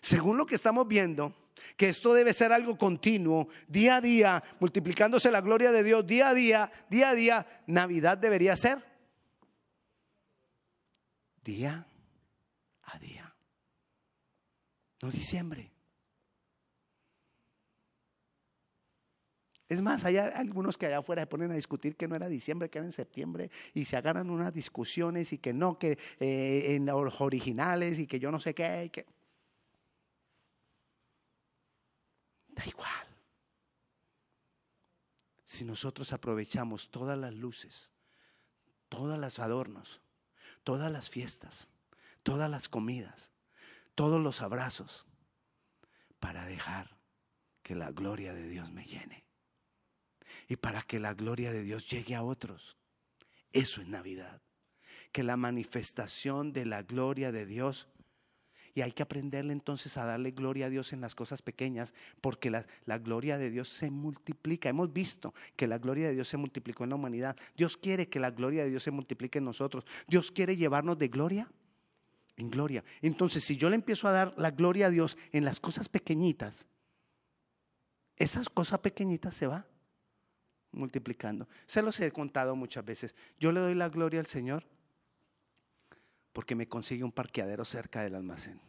[0.00, 1.34] Según lo que estamos viendo,
[1.76, 6.28] que esto debe ser algo continuo, día a día, multiplicándose la gloria de Dios, día
[6.28, 8.84] a día, día a día, Navidad debería ser
[11.44, 11.86] día
[12.82, 13.34] a día.
[15.00, 15.71] No diciembre.
[19.72, 22.68] Es más, hay algunos que allá afuera se ponen a discutir que no era diciembre,
[22.68, 26.84] que era en septiembre, y se agarran unas discusiones y que no, que eh, en
[26.84, 28.90] los originales y que yo no sé qué.
[28.92, 29.06] Que...
[32.48, 33.08] Da igual.
[35.46, 37.94] Si nosotros aprovechamos todas las luces,
[38.90, 40.02] todos los adornos,
[40.64, 41.70] todas las fiestas,
[42.22, 43.30] todas las comidas,
[43.94, 45.06] todos los abrazos,
[46.20, 46.98] para dejar
[47.62, 49.31] que la gloria de Dios me llene
[50.48, 52.76] y para que la gloria de Dios llegue a otros.
[53.52, 54.40] Eso es Navidad.
[55.12, 57.88] Que la manifestación de la gloria de Dios
[58.74, 62.50] y hay que aprenderle entonces a darle gloria a Dios en las cosas pequeñas, porque
[62.50, 64.68] la, la, gloria de Dios se multiplica.
[64.68, 67.36] Hemos visto que la gloria de Dios se multiplicó en la humanidad.
[67.54, 69.84] Dios quiere que la gloria de Dios se multiplique en nosotros.
[70.08, 71.50] Dios quiere llevarnos de gloria
[72.36, 72.82] en gloria.
[73.02, 76.66] Entonces, si yo le empiezo a dar la gloria a Dios en las cosas pequeñitas,
[78.16, 79.66] esas cosas pequeñitas se va
[80.72, 81.48] multiplicando.
[81.66, 83.14] Se los he contado muchas veces.
[83.38, 84.66] Yo le doy la gloria al Señor
[86.32, 88.60] porque me consigue un parqueadero cerca del almacén.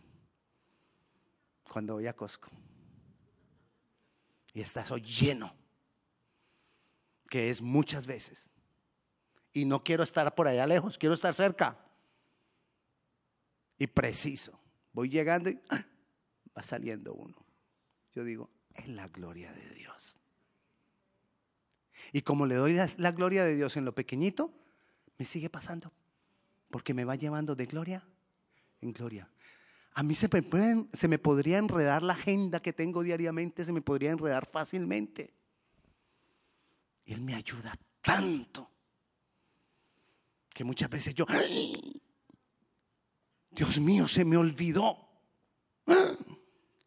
[1.64, 2.50] Cuando voy a Costco.
[4.54, 5.56] Y está eso lleno.
[7.30, 8.52] Que es muchas veces.
[9.54, 11.80] Y no quiero estar por allá lejos, quiero estar cerca.
[13.78, 14.60] Y preciso.
[14.92, 15.86] Voy llegando y ¡ah!
[16.56, 17.44] va saliendo uno.
[18.14, 20.20] Yo digo, es la gloria de Dios.
[22.12, 24.52] Y como le doy la, gloria de Dios en lo pequeñito,
[25.18, 25.92] me sigue pasando.
[26.70, 28.04] Porque me va llevando de gloria
[28.82, 29.30] en gloria.
[29.94, 33.82] A mí se me, se me podría enredar la agenda que tengo diariamente, se me
[33.82, 35.34] podría enredar fácilmente.
[37.06, 38.70] Él me ayuda tanto
[40.54, 41.26] que muchas veces yo,
[43.52, 44.98] Dios mío, se me olvidó.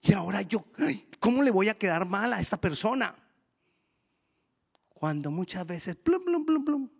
[0.02, 0.64] Y ahora yo,
[1.18, 3.14] ¿cómo le voy a quedar mal a esta persona?
[5.06, 6.90] Cuando muchas veces, plum, plum, plum, plum.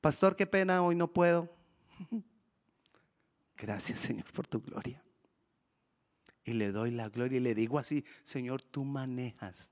[0.00, 1.48] Pastor, qué pena, hoy no puedo.
[3.56, 5.00] Gracias, Señor, por tu gloria.
[6.42, 9.70] Y le doy la gloria y le digo así, Señor, tú manejas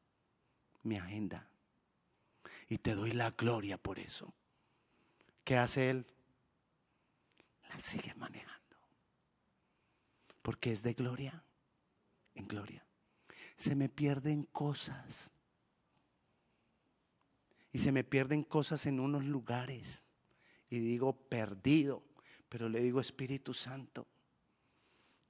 [0.84, 1.48] mi agenda.
[2.68, 4.32] Y te doy la gloria por eso.
[5.42, 6.06] ¿Qué hace Él?
[7.70, 8.76] La sigue manejando.
[10.42, 11.42] Porque es de gloria
[12.36, 12.86] en gloria.
[13.56, 15.32] Se me pierden cosas
[17.78, 20.04] se me pierden cosas en unos lugares.
[20.70, 22.02] Y digo, perdido.
[22.48, 24.06] Pero le digo, Espíritu Santo,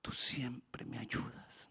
[0.00, 1.70] tú siempre me ayudas.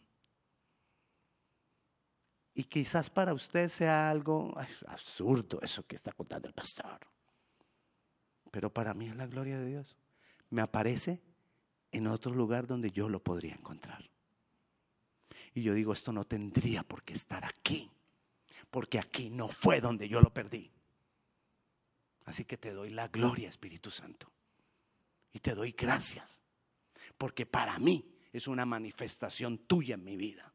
[2.53, 4.53] Y quizás para usted sea algo
[4.87, 6.99] absurdo eso que está contando el pastor.
[8.51, 9.97] Pero para mí es la gloria de Dios.
[10.49, 11.21] Me aparece
[11.91, 14.09] en otro lugar donde yo lo podría encontrar.
[15.53, 17.89] Y yo digo, esto no tendría por qué estar aquí
[18.77, 20.71] porque aquí no fue donde yo lo perdí.
[22.25, 24.31] Así que te doy la gloria, Espíritu Santo.
[25.33, 26.43] Y te doy gracias.
[27.17, 30.53] Porque para mí es una manifestación tuya en mi vida.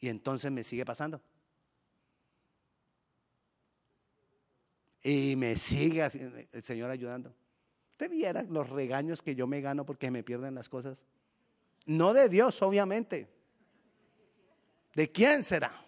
[0.00, 1.22] Y entonces me sigue pasando.
[5.04, 6.02] Y me sigue
[6.50, 7.32] el Señor ayudando.
[7.92, 11.04] Usted viera los regaños que yo me gano porque me pierden las cosas.
[11.86, 13.28] No de Dios, obviamente.
[14.96, 15.86] ¿De quién será?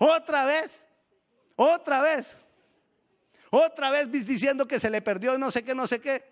[0.00, 0.86] Otra vez.
[1.56, 2.38] Otra vez.
[3.50, 6.24] Otra vez diciendo que se le perdió no sé qué, no sé qué.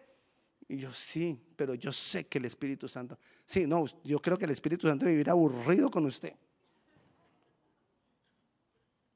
[0.68, 3.18] Y yo sí, pero yo sé que el Espíritu Santo.
[3.44, 6.32] Sí, no, yo creo que el Espíritu Santo vivirá aburrido con usted.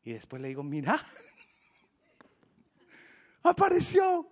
[0.04, 1.02] Y después le digo, mira,
[3.42, 4.28] apareció.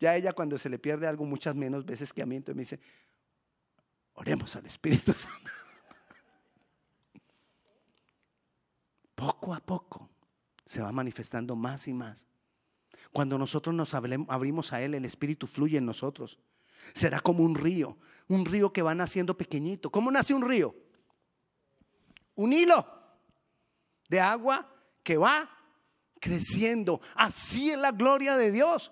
[0.00, 2.62] Ya ella cuando se le pierde algo muchas menos veces que a mí, entonces me
[2.62, 2.80] dice,
[4.14, 5.50] oremos al Espíritu Santo.
[9.22, 10.10] Poco a poco
[10.66, 12.26] se va manifestando más y más.
[13.12, 16.40] Cuando nosotros nos abrimos a Él, el Espíritu fluye en nosotros.
[16.92, 17.96] Será como un río,
[18.26, 19.90] un río que va naciendo pequeñito.
[19.90, 20.74] ¿Cómo nace un río?
[22.34, 22.84] Un hilo
[24.08, 24.68] de agua
[25.04, 25.48] que va
[26.18, 27.00] creciendo.
[27.14, 28.90] Así es la gloria de Dios.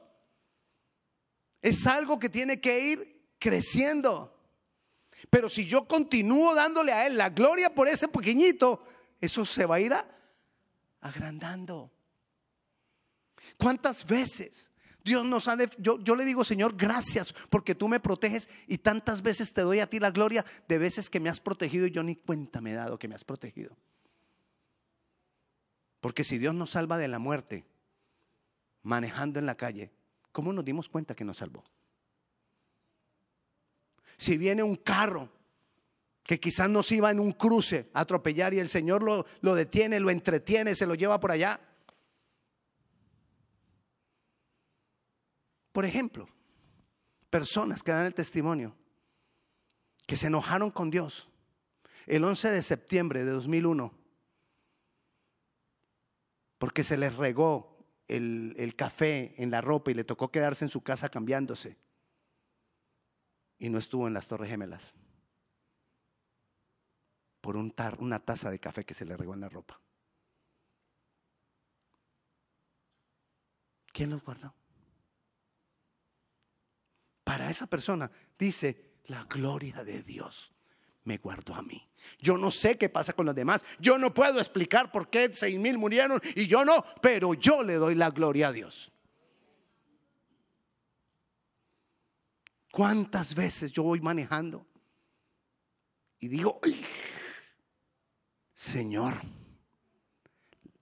[1.60, 4.38] Es algo que tiene que ir creciendo.
[5.28, 8.84] Pero si yo continúo dándole a Él la gloria por ese pequeñito,
[9.20, 9.92] eso se va a ir
[11.00, 11.90] agrandando.
[13.56, 14.70] ¿Cuántas veces
[15.02, 15.56] Dios nos ha...
[15.78, 19.80] yo, yo le digo, Señor, gracias porque tú me proteges y tantas veces te doy
[19.80, 22.72] a ti la gloria de veces que me has protegido y yo ni cuenta me
[22.72, 23.76] he dado que me has protegido.
[26.00, 27.64] Porque si Dios nos salva de la muerte
[28.82, 29.92] manejando en la calle,
[30.32, 31.64] ¿Cómo nos dimos cuenta que nos salvó?
[34.16, 35.28] Si viene un carro
[36.22, 40.00] que quizás nos iba en un cruce a atropellar y el Señor lo, lo detiene,
[40.00, 41.60] lo entretiene, se lo lleva por allá.
[45.72, 46.28] Por ejemplo,
[47.30, 48.76] personas que dan el testimonio
[50.06, 51.28] que se enojaron con Dios
[52.06, 53.94] el 11 de septiembre de 2001
[56.58, 60.82] porque se les regó el, café en la ropa y le tocó quedarse en su
[60.82, 61.78] casa cambiándose.
[63.58, 64.94] Y no estuvo en las Torres Gemelas
[67.50, 69.80] por un tar, una taza de café que se le regó en la ropa.
[73.92, 74.54] ¿Quién los guardó?
[77.24, 80.52] Para esa persona dice la gloria de Dios
[81.02, 81.90] me guardó a mí.
[82.20, 83.64] Yo no sé qué pasa con los demás.
[83.80, 87.74] Yo no puedo explicar por qué seis mil murieron y yo no, pero yo le
[87.74, 88.92] doy la gloria a Dios.
[92.70, 94.64] ¿Cuántas veces yo voy manejando
[96.20, 96.60] y digo,
[98.60, 99.14] Señor,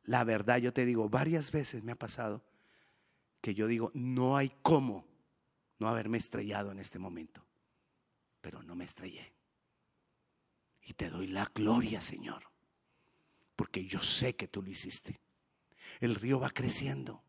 [0.02, 2.42] la verdad yo te digo, varias veces me ha pasado
[3.40, 5.06] que yo digo, no hay cómo
[5.78, 7.46] no haberme estrellado en este momento,
[8.40, 9.32] pero no me estrellé.
[10.86, 12.50] Y te doy la gloria, Señor,
[13.54, 15.20] porque yo sé que tú lo hiciste.
[16.00, 17.22] El río va creciendo.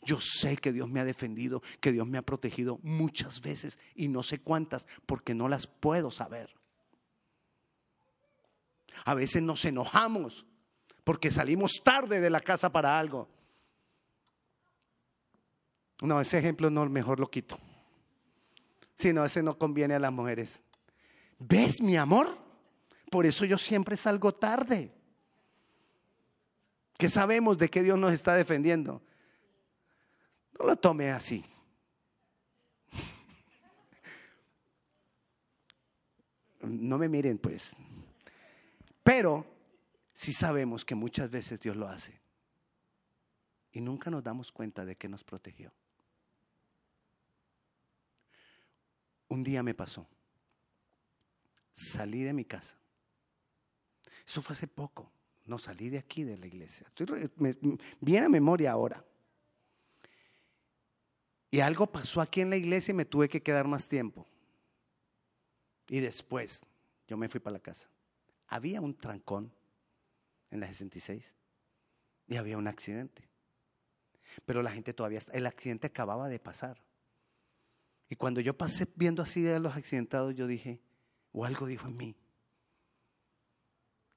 [0.00, 4.08] Yo sé que Dios me ha defendido, que Dios me ha protegido muchas veces y
[4.08, 6.55] no sé cuántas porque no las puedo saber.
[9.04, 10.46] A veces nos enojamos
[11.04, 13.28] porque salimos tarde de la casa para algo.
[16.02, 17.58] No, ese ejemplo no, mejor lo quito.
[18.96, 20.62] Si no, ese no conviene a las mujeres.
[21.38, 22.36] ¿Ves mi amor?
[23.10, 24.92] Por eso yo siempre salgo tarde.
[26.98, 29.02] Que sabemos de que Dios nos está defendiendo.
[30.58, 31.44] No lo tome así.
[36.62, 37.76] No me miren pues.
[39.06, 39.46] Pero
[40.12, 42.20] sí sabemos que muchas veces Dios lo hace.
[43.72, 45.72] Y nunca nos damos cuenta de que nos protegió.
[49.28, 50.06] Un día me pasó.
[51.72, 52.76] Salí de mi casa
[54.26, 55.10] eso fue hace poco.
[55.44, 56.86] No salí de aquí de la iglesia.
[56.88, 57.30] Estoy,
[58.00, 59.04] viene a memoria ahora.
[61.50, 64.26] Y algo pasó aquí en la iglesia y me tuve que quedar más tiempo.
[65.88, 66.64] Y después
[67.06, 67.88] yo me fui para la casa.
[68.48, 69.52] Había un trancón
[70.50, 71.34] en la 66
[72.28, 73.28] y había un accidente.
[74.44, 76.82] Pero la gente todavía el accidente acababa de pasar.
[78.08, 80.80] Y cuando yo pasé viendo así de los accidentados, yo dije,
[81.32, 82.16] o algo dijo en mí,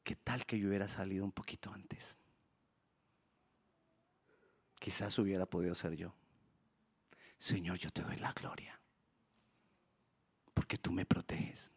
[0.10, 2.18] ¿Qué tal que yo hubiera salido un poquito antes?
[4.80, 6.16] Quizás hubiera podido ser yo.
[7.38, 8.82] Señor, yo te doy la gloria.
[10.52, 11.72] Porque tú me proteges.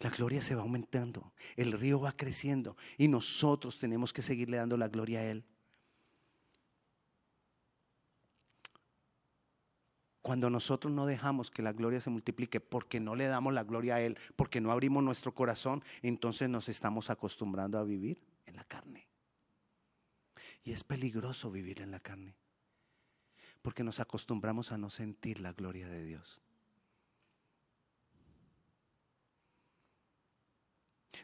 [0.00, 4.76] La gloria se va aumentando, el río va creciendo y nosotros tenemos que seguirle dando
[4.76, 5.44] la gloria a Él.
[10.22, 13.96] Cuando nosotros no dejamos que la gloria se multiplique porque no le damos la gloria
[13.96, 18.64] a Él, porque no abrimos nuestro corazón, entonces nos estamos acostumbrando a vivir en la
[18.64, 19.08] carne.
[20.62, 22.36] Y es peligroso vivir en la carne,
[23.62, 26.40] porque nos acostumbramos a no sentir la gloria de Dios.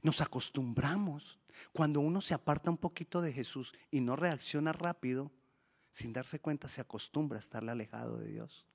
[0.02, 1.38] Nos acostumbramos
[1.72, 5.32] cuando uno se aparta un poquito de Jesús y no reacciona rápido,
[5.90, 8.66] sin darse cuenta se acostumbra a estar alejado de Dios.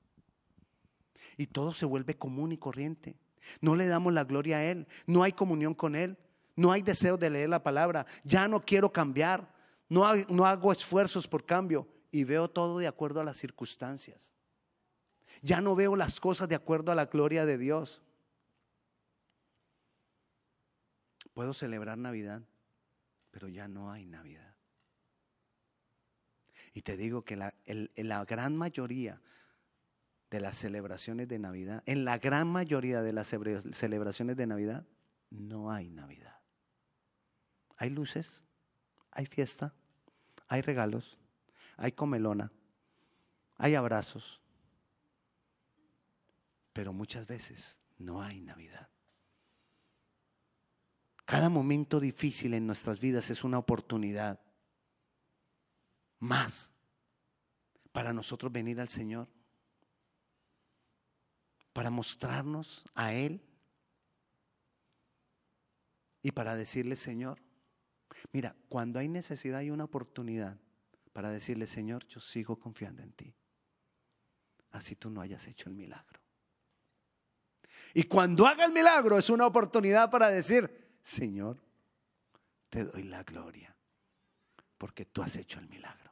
[1.38, 3.15] Y todo se vuelve común y corriente.
[3.61, 6.17] No le damos la gloria a Él, no hay comunión con Él,
[6.55, 9.53] no hay deseo de leer la palabra, ya no quiero cambiar,
[9.89, 14.34] no, no hago esfuerzos por cambio y veo todo de acuerdo a las circunstancias.
[15.41, 18.01] Ya no veo las cosas de acuerdo a la gloria de Dios.
[21.34, 22.41] Puedo celebrar Navidad,
[23.31, 24.55] pero ya no hay Navidad.
[26.73, 27.53] Y te digo que la,
[27.95, 29.21] la gran mayoría
[30.29, 34.86] de las celebraciones de Navidad, en la gran mayoría de las celebraciones de Navidad,
[35.29, 36.39] no hay Navidad.
[37.77, 38.43] Hay luces,
[39.11, 39.73] hay fiesta,
[40.47, 41.19] hay regalos,
[41.77, 42.51] hay comelona,
[43.57, 44.41] hay abrazos,
[46.71, 48.89] pero muchas veces no hay Navidad.
[51.34, 54.39] Cada momento difícil en nuestras vidas es una oportunidad
[56.19, 56.71] más
[57.91, 59.27] para nosotros venir al Señor,
[61.73, 63.41] para mostrarnos a Él
[66.21, 67.41] y para decirle, Señor,
[68.31, 70.59] mira, cuando hay necesidad hay una oportunidad
[71.13, 73.34] para decirle, Señor, yo sigo confiando en ti,
[74.69, 76.21] así tú no hayas hecho el milagro.
[77.95, 81.62] Y cuando haga el milagro es una oportunidad para decir, Señor,
[82.70, 83.76] te doy la gloria,
[84.78, 86.12] porque tú has hecho el milagro.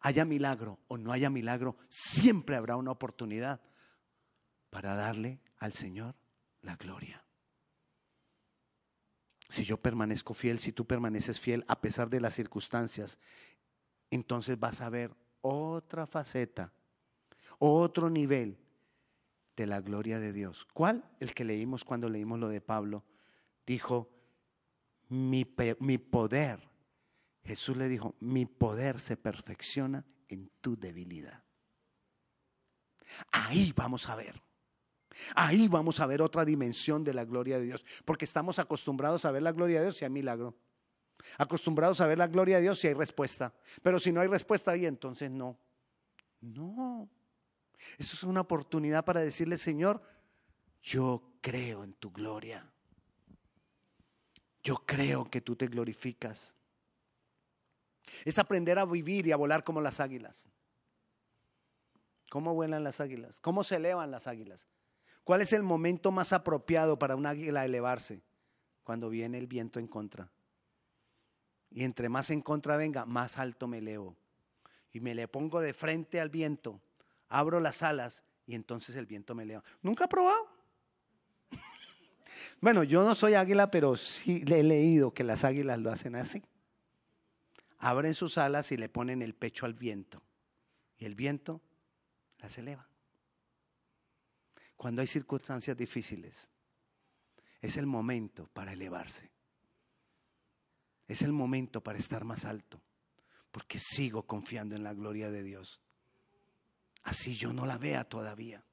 [0.00, 3.62] Haya milagro o no haya milagro, siempre habrá una oportunidad
[4.68, 6.16] para darle al Señor
[6.60, 7.24] la gloria.
[9.48, 13.18] Si yo permanezco fiel, si tú permaneces fiel a pesar de las circunstancias,
[14.10, 16.72] entonces vas a ver otra faceta,
[17.58, 18.58] otro nivel
[19.56, 20.66] de la gloria de Dios.
[20.74, 21.04] ¿Cuál?
[21.20, 23.04] El que leímos cuando leímos lo de Pablo
[23.66, 24.10] dijo,
[25.08, 25.46] mi,
[25.80, 26.68] mi poder,
[27.44, 31.44] Jesús le dijo, mi poder se perfecciona en tu debilidad.
[33.32, 34.42] Ahí vamos a ver.
[35.34, 39.30] Ahí vamos a ver otra dimensión de la gloria de Dios, porque estamos acostumbrados a
[39.30, 40.56] ver la gloria de Dios si hay milagro.
[41.38, 43.54] Acostumbrados a ver la gloria de Dios si hay respuesta.
[43.82, 45.58] Pero si no hay respuesta ahí, entonces no.
[46.40, 47.08] No.
[47.98, 50.02] Eso es una oportunidad para decirle, Señor,
[50.82, 52.73] yo creo en tu gloria.
[54.64, 56.54] Yo creo que tú te glorificas.
[58.24, 60.48] Es aprender a vivir y a volar como las águilas.
[62.30, 63.38] ¿Cómo vuelan las águilas?
[63.40, 64.66] ¿Cómo se elevan las águilas?
[65.22, 68.22] ¿Cuál es el momento más apropiado para un águila elevarse?
[68.82, 70.30] Cuando viene el viento en contra.
[71.70, 74.16] Y entre más en contra venga, más alto me elevo.
[74.92, 76.80] Y me le pongo de frente al viento,
[77.28, 79.62] abro las alas y entonces el viento me eleva.
[79.82, 80.53] ¿Nunca ha probado?
[82.60, 86.16] Bueno, yo no soy águila, pero sí le he leído que las águilas lo hacen
[86.16, 86.42] así.
[87.78, 90.22] Abren sus alas y le ponen el pecho al viento.
[90.96, 91.60] Y el viento
[92.38, 92.88] las eleva.
[94.76, 96.50] Cuando hay circunstancias difíciles,
[97.60, 99.30] es el momento para elevarse.
[101.06, 102.80] Es el momento para estar más alto.
[103.50, 105.80] Porque sigo confiando en la gloria de Dios.
[107.02, 108.64] Así yo no la vea todavía.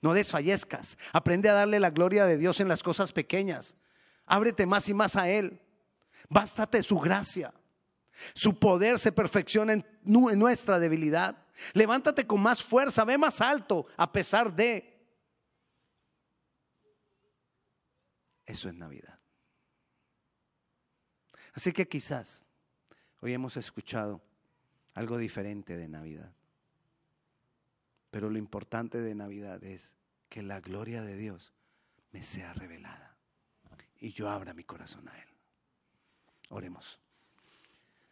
[0.00, 0.98] No desfallezcas.
[1.12, 3.76] Aprende a darle la gloria de Dios en las cosas pequeñas.
[4.24, 5.60] Ábrete más y más a Él.
[6.28, 7.52] Bástate su gracia.
[8.34, 11.36] Su poder se perfecciona en nuestra debilidad.
[11.72, 14.92] Levántate con más fuerza, ve más alto a pesar de...
[18.44, 19.18] Eso es Navidad.
[21.52, 22.44] Así que quizás
[23.20, 24.22] hoy hemos escuchado
[24.94, 26.35] algo diferente de Navidad.
[28.16, 29.94] Pero lo importante de Navidad es
[30.30, 31.52] que la gloria de Dios
[32.12, 33.14] me sea revelada
[33.98, 35.28] y yo abra mi corazón a Él.
[36.48, 36.98] Oremos.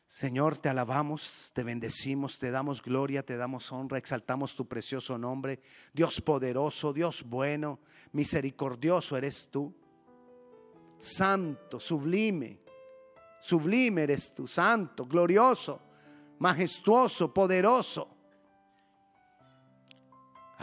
[0.07, 5.63] Señor, te alabamos, te bendecimos, te damos gloria, te damos honra, exaltamos tu precioso nombre.
[5.95, 7.81] Dios poderoso, Dios bueno,
[8.13, 9.75] misericordioso eres tú.
[10.99, 12.61] Santo, sublime,
[13.41, 15.81] sublime eres tú, santo, glorioso,
[16.41, 18.14] majestuoso, poderoso.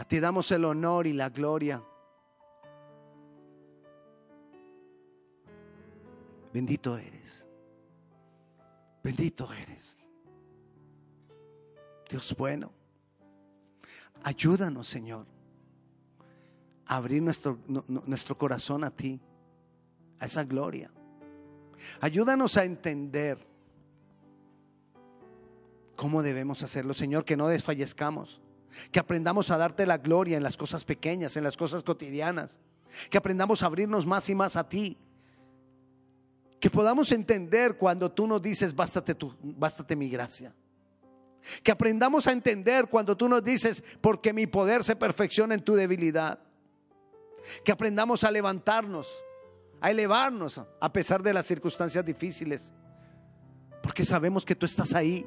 [0.02, 1.80] A ti damos el honor y la gloria.
[6.52, 7.46] Bendito eres.
[9.00, 9.96] Bendito eres.
[12.10, 12.72] Dios bueno.
[14.24, 15.24] Ayúdanos, Señor,
[16.86, 19.20] a abrir nuestro, nuestro corazón a ti,
[20.18, 20.90] a esa gloria.
[22.00, 23.38] Ayúdanos a entender
[25.94, 28.41] cómo debemos hacerlo, Señor, que no desfallezcamos,
[28.90, 32.58] que aprendamos a darte la gloria en las cosas pequeñas, en las cosas cotidianas,
[33.10, 34.98] que aprendamos a abrirnos más y más a ti,
[36.62, 40.54] que podamos entender cuando tú nos dices, bástate, tu, bástate mi gracia.
[41.62, 45.74] Que aprendamos a entender cuando tú nos dices, porque mi poder se perfecciona en tu
[45.74, 46.38] debilidad.
[47.64, 49.08] Que aprendamos a levantarnos,
[49.80, 52.72] a elevarnos a pesar de las circunstancias difíciles.
[53.82, 55.26] Porque sabemos que tú estás ahí.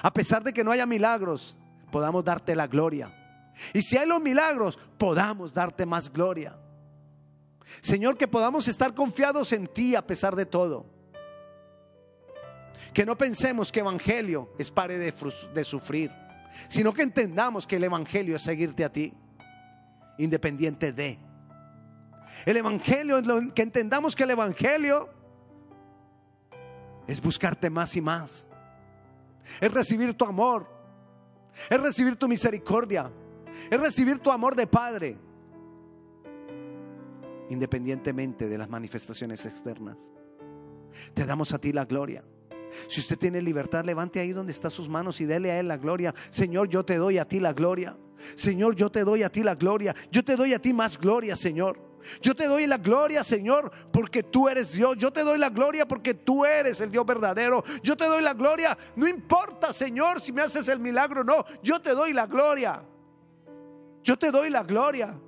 [0.00, 1.58] A pesar de que no haya milagros,
[1.90, 3.16] podamos darte la gloria.
[3.72, 6.56] Y si hay los milagros, podamos darte más gloria.
[7.80, 10.86] Señor, que podamos estar confiados en ti a pesar de todo.
[12.92, 15.14] Que no pensemos que evangelio es pare de,
[15.54, 16.10] de sufrir,
[16.68, 19.12] sino que entendamos que el evangelio es seguirte a ti,
[20.18, 21.18] independiente de.
[22.44, 23.20] El evangelio,
[23.54, 25.10] que entendamos que el evangelio
[27.06, 28.46] es buscarte más y más.
[29.60, 30.79] Es recibir tu amor.
[31.68, 33.10] Es recibir tu misericordia.
[33.70, 35.16] Es recibir tu amor de Padre.
[37.48, 39.98] Independientemente de las manifestaciones externas.
[41.14, 42.22] Te damos a ti la gloria.
[42.88, 45.76] Si usted tiene libertad, levante ahí donde están sus manos y dele a Él la
[45.76, 46.14] gloria.
[46.30, 47.96] Señor, yo te doy a ti la gloria.
[48.36, 49.94] Señor, yo te doy a ti la gloria.
[50.10, 51.89] Yo te doy a ti más gloria, Señor.
[52.20, 54.96] Yo te doy la gloria, Señor, porque tú eres Dios.
[54.96, 57.64] Yo te doy la gloria porque tú eres el Dios verdadero.
[57.82, 58.76] Yo te doy la gloria.
[58.96, 61.44] No importa, Señor, si me haces el milagro o no.
[61.62, 62.82] Yo te doy la gloria.
[64.02, 65.18] Yo te doy la gloria.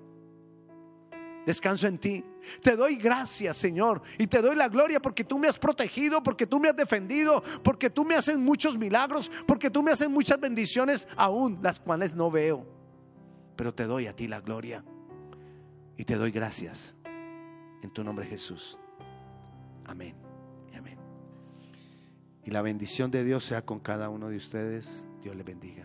[1.46, 2.24] Descanso en ti.
[2.62, 6.46] Te doy gracias, Señor, y te doy la gloria porque tú me has protegido, porque
[6.46, 10.40] tú me has defendido, porque tú me haces muchos milagros, porque tú me haces muchas
[10.40, 12.66] bendiciones, aún las cuales no veo.
[13.54, 14.84] Pero te doy a ti la gloria
[15.96, 16.96] y te doy gracias
[17.82, 18.78] en tu nombre Jesús.
[19.84, 20.14] Amén
[20.72, 20.98] y amén.
[22.44, 25.08] Y la bendición de Dios sea con cada uno de ustedes.
[25.20, 25.84] Dios le bendiga.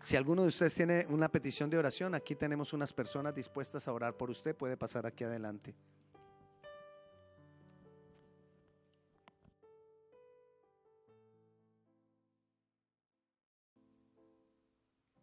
[0.00, 3.92] Si alguno de ustedes tiene una petición de oración, aquí tenemos unas personas dispuestas a
[3.92, 4.56] orar por usted.
[4.56, 5.74] Puede pasar aquí adelante.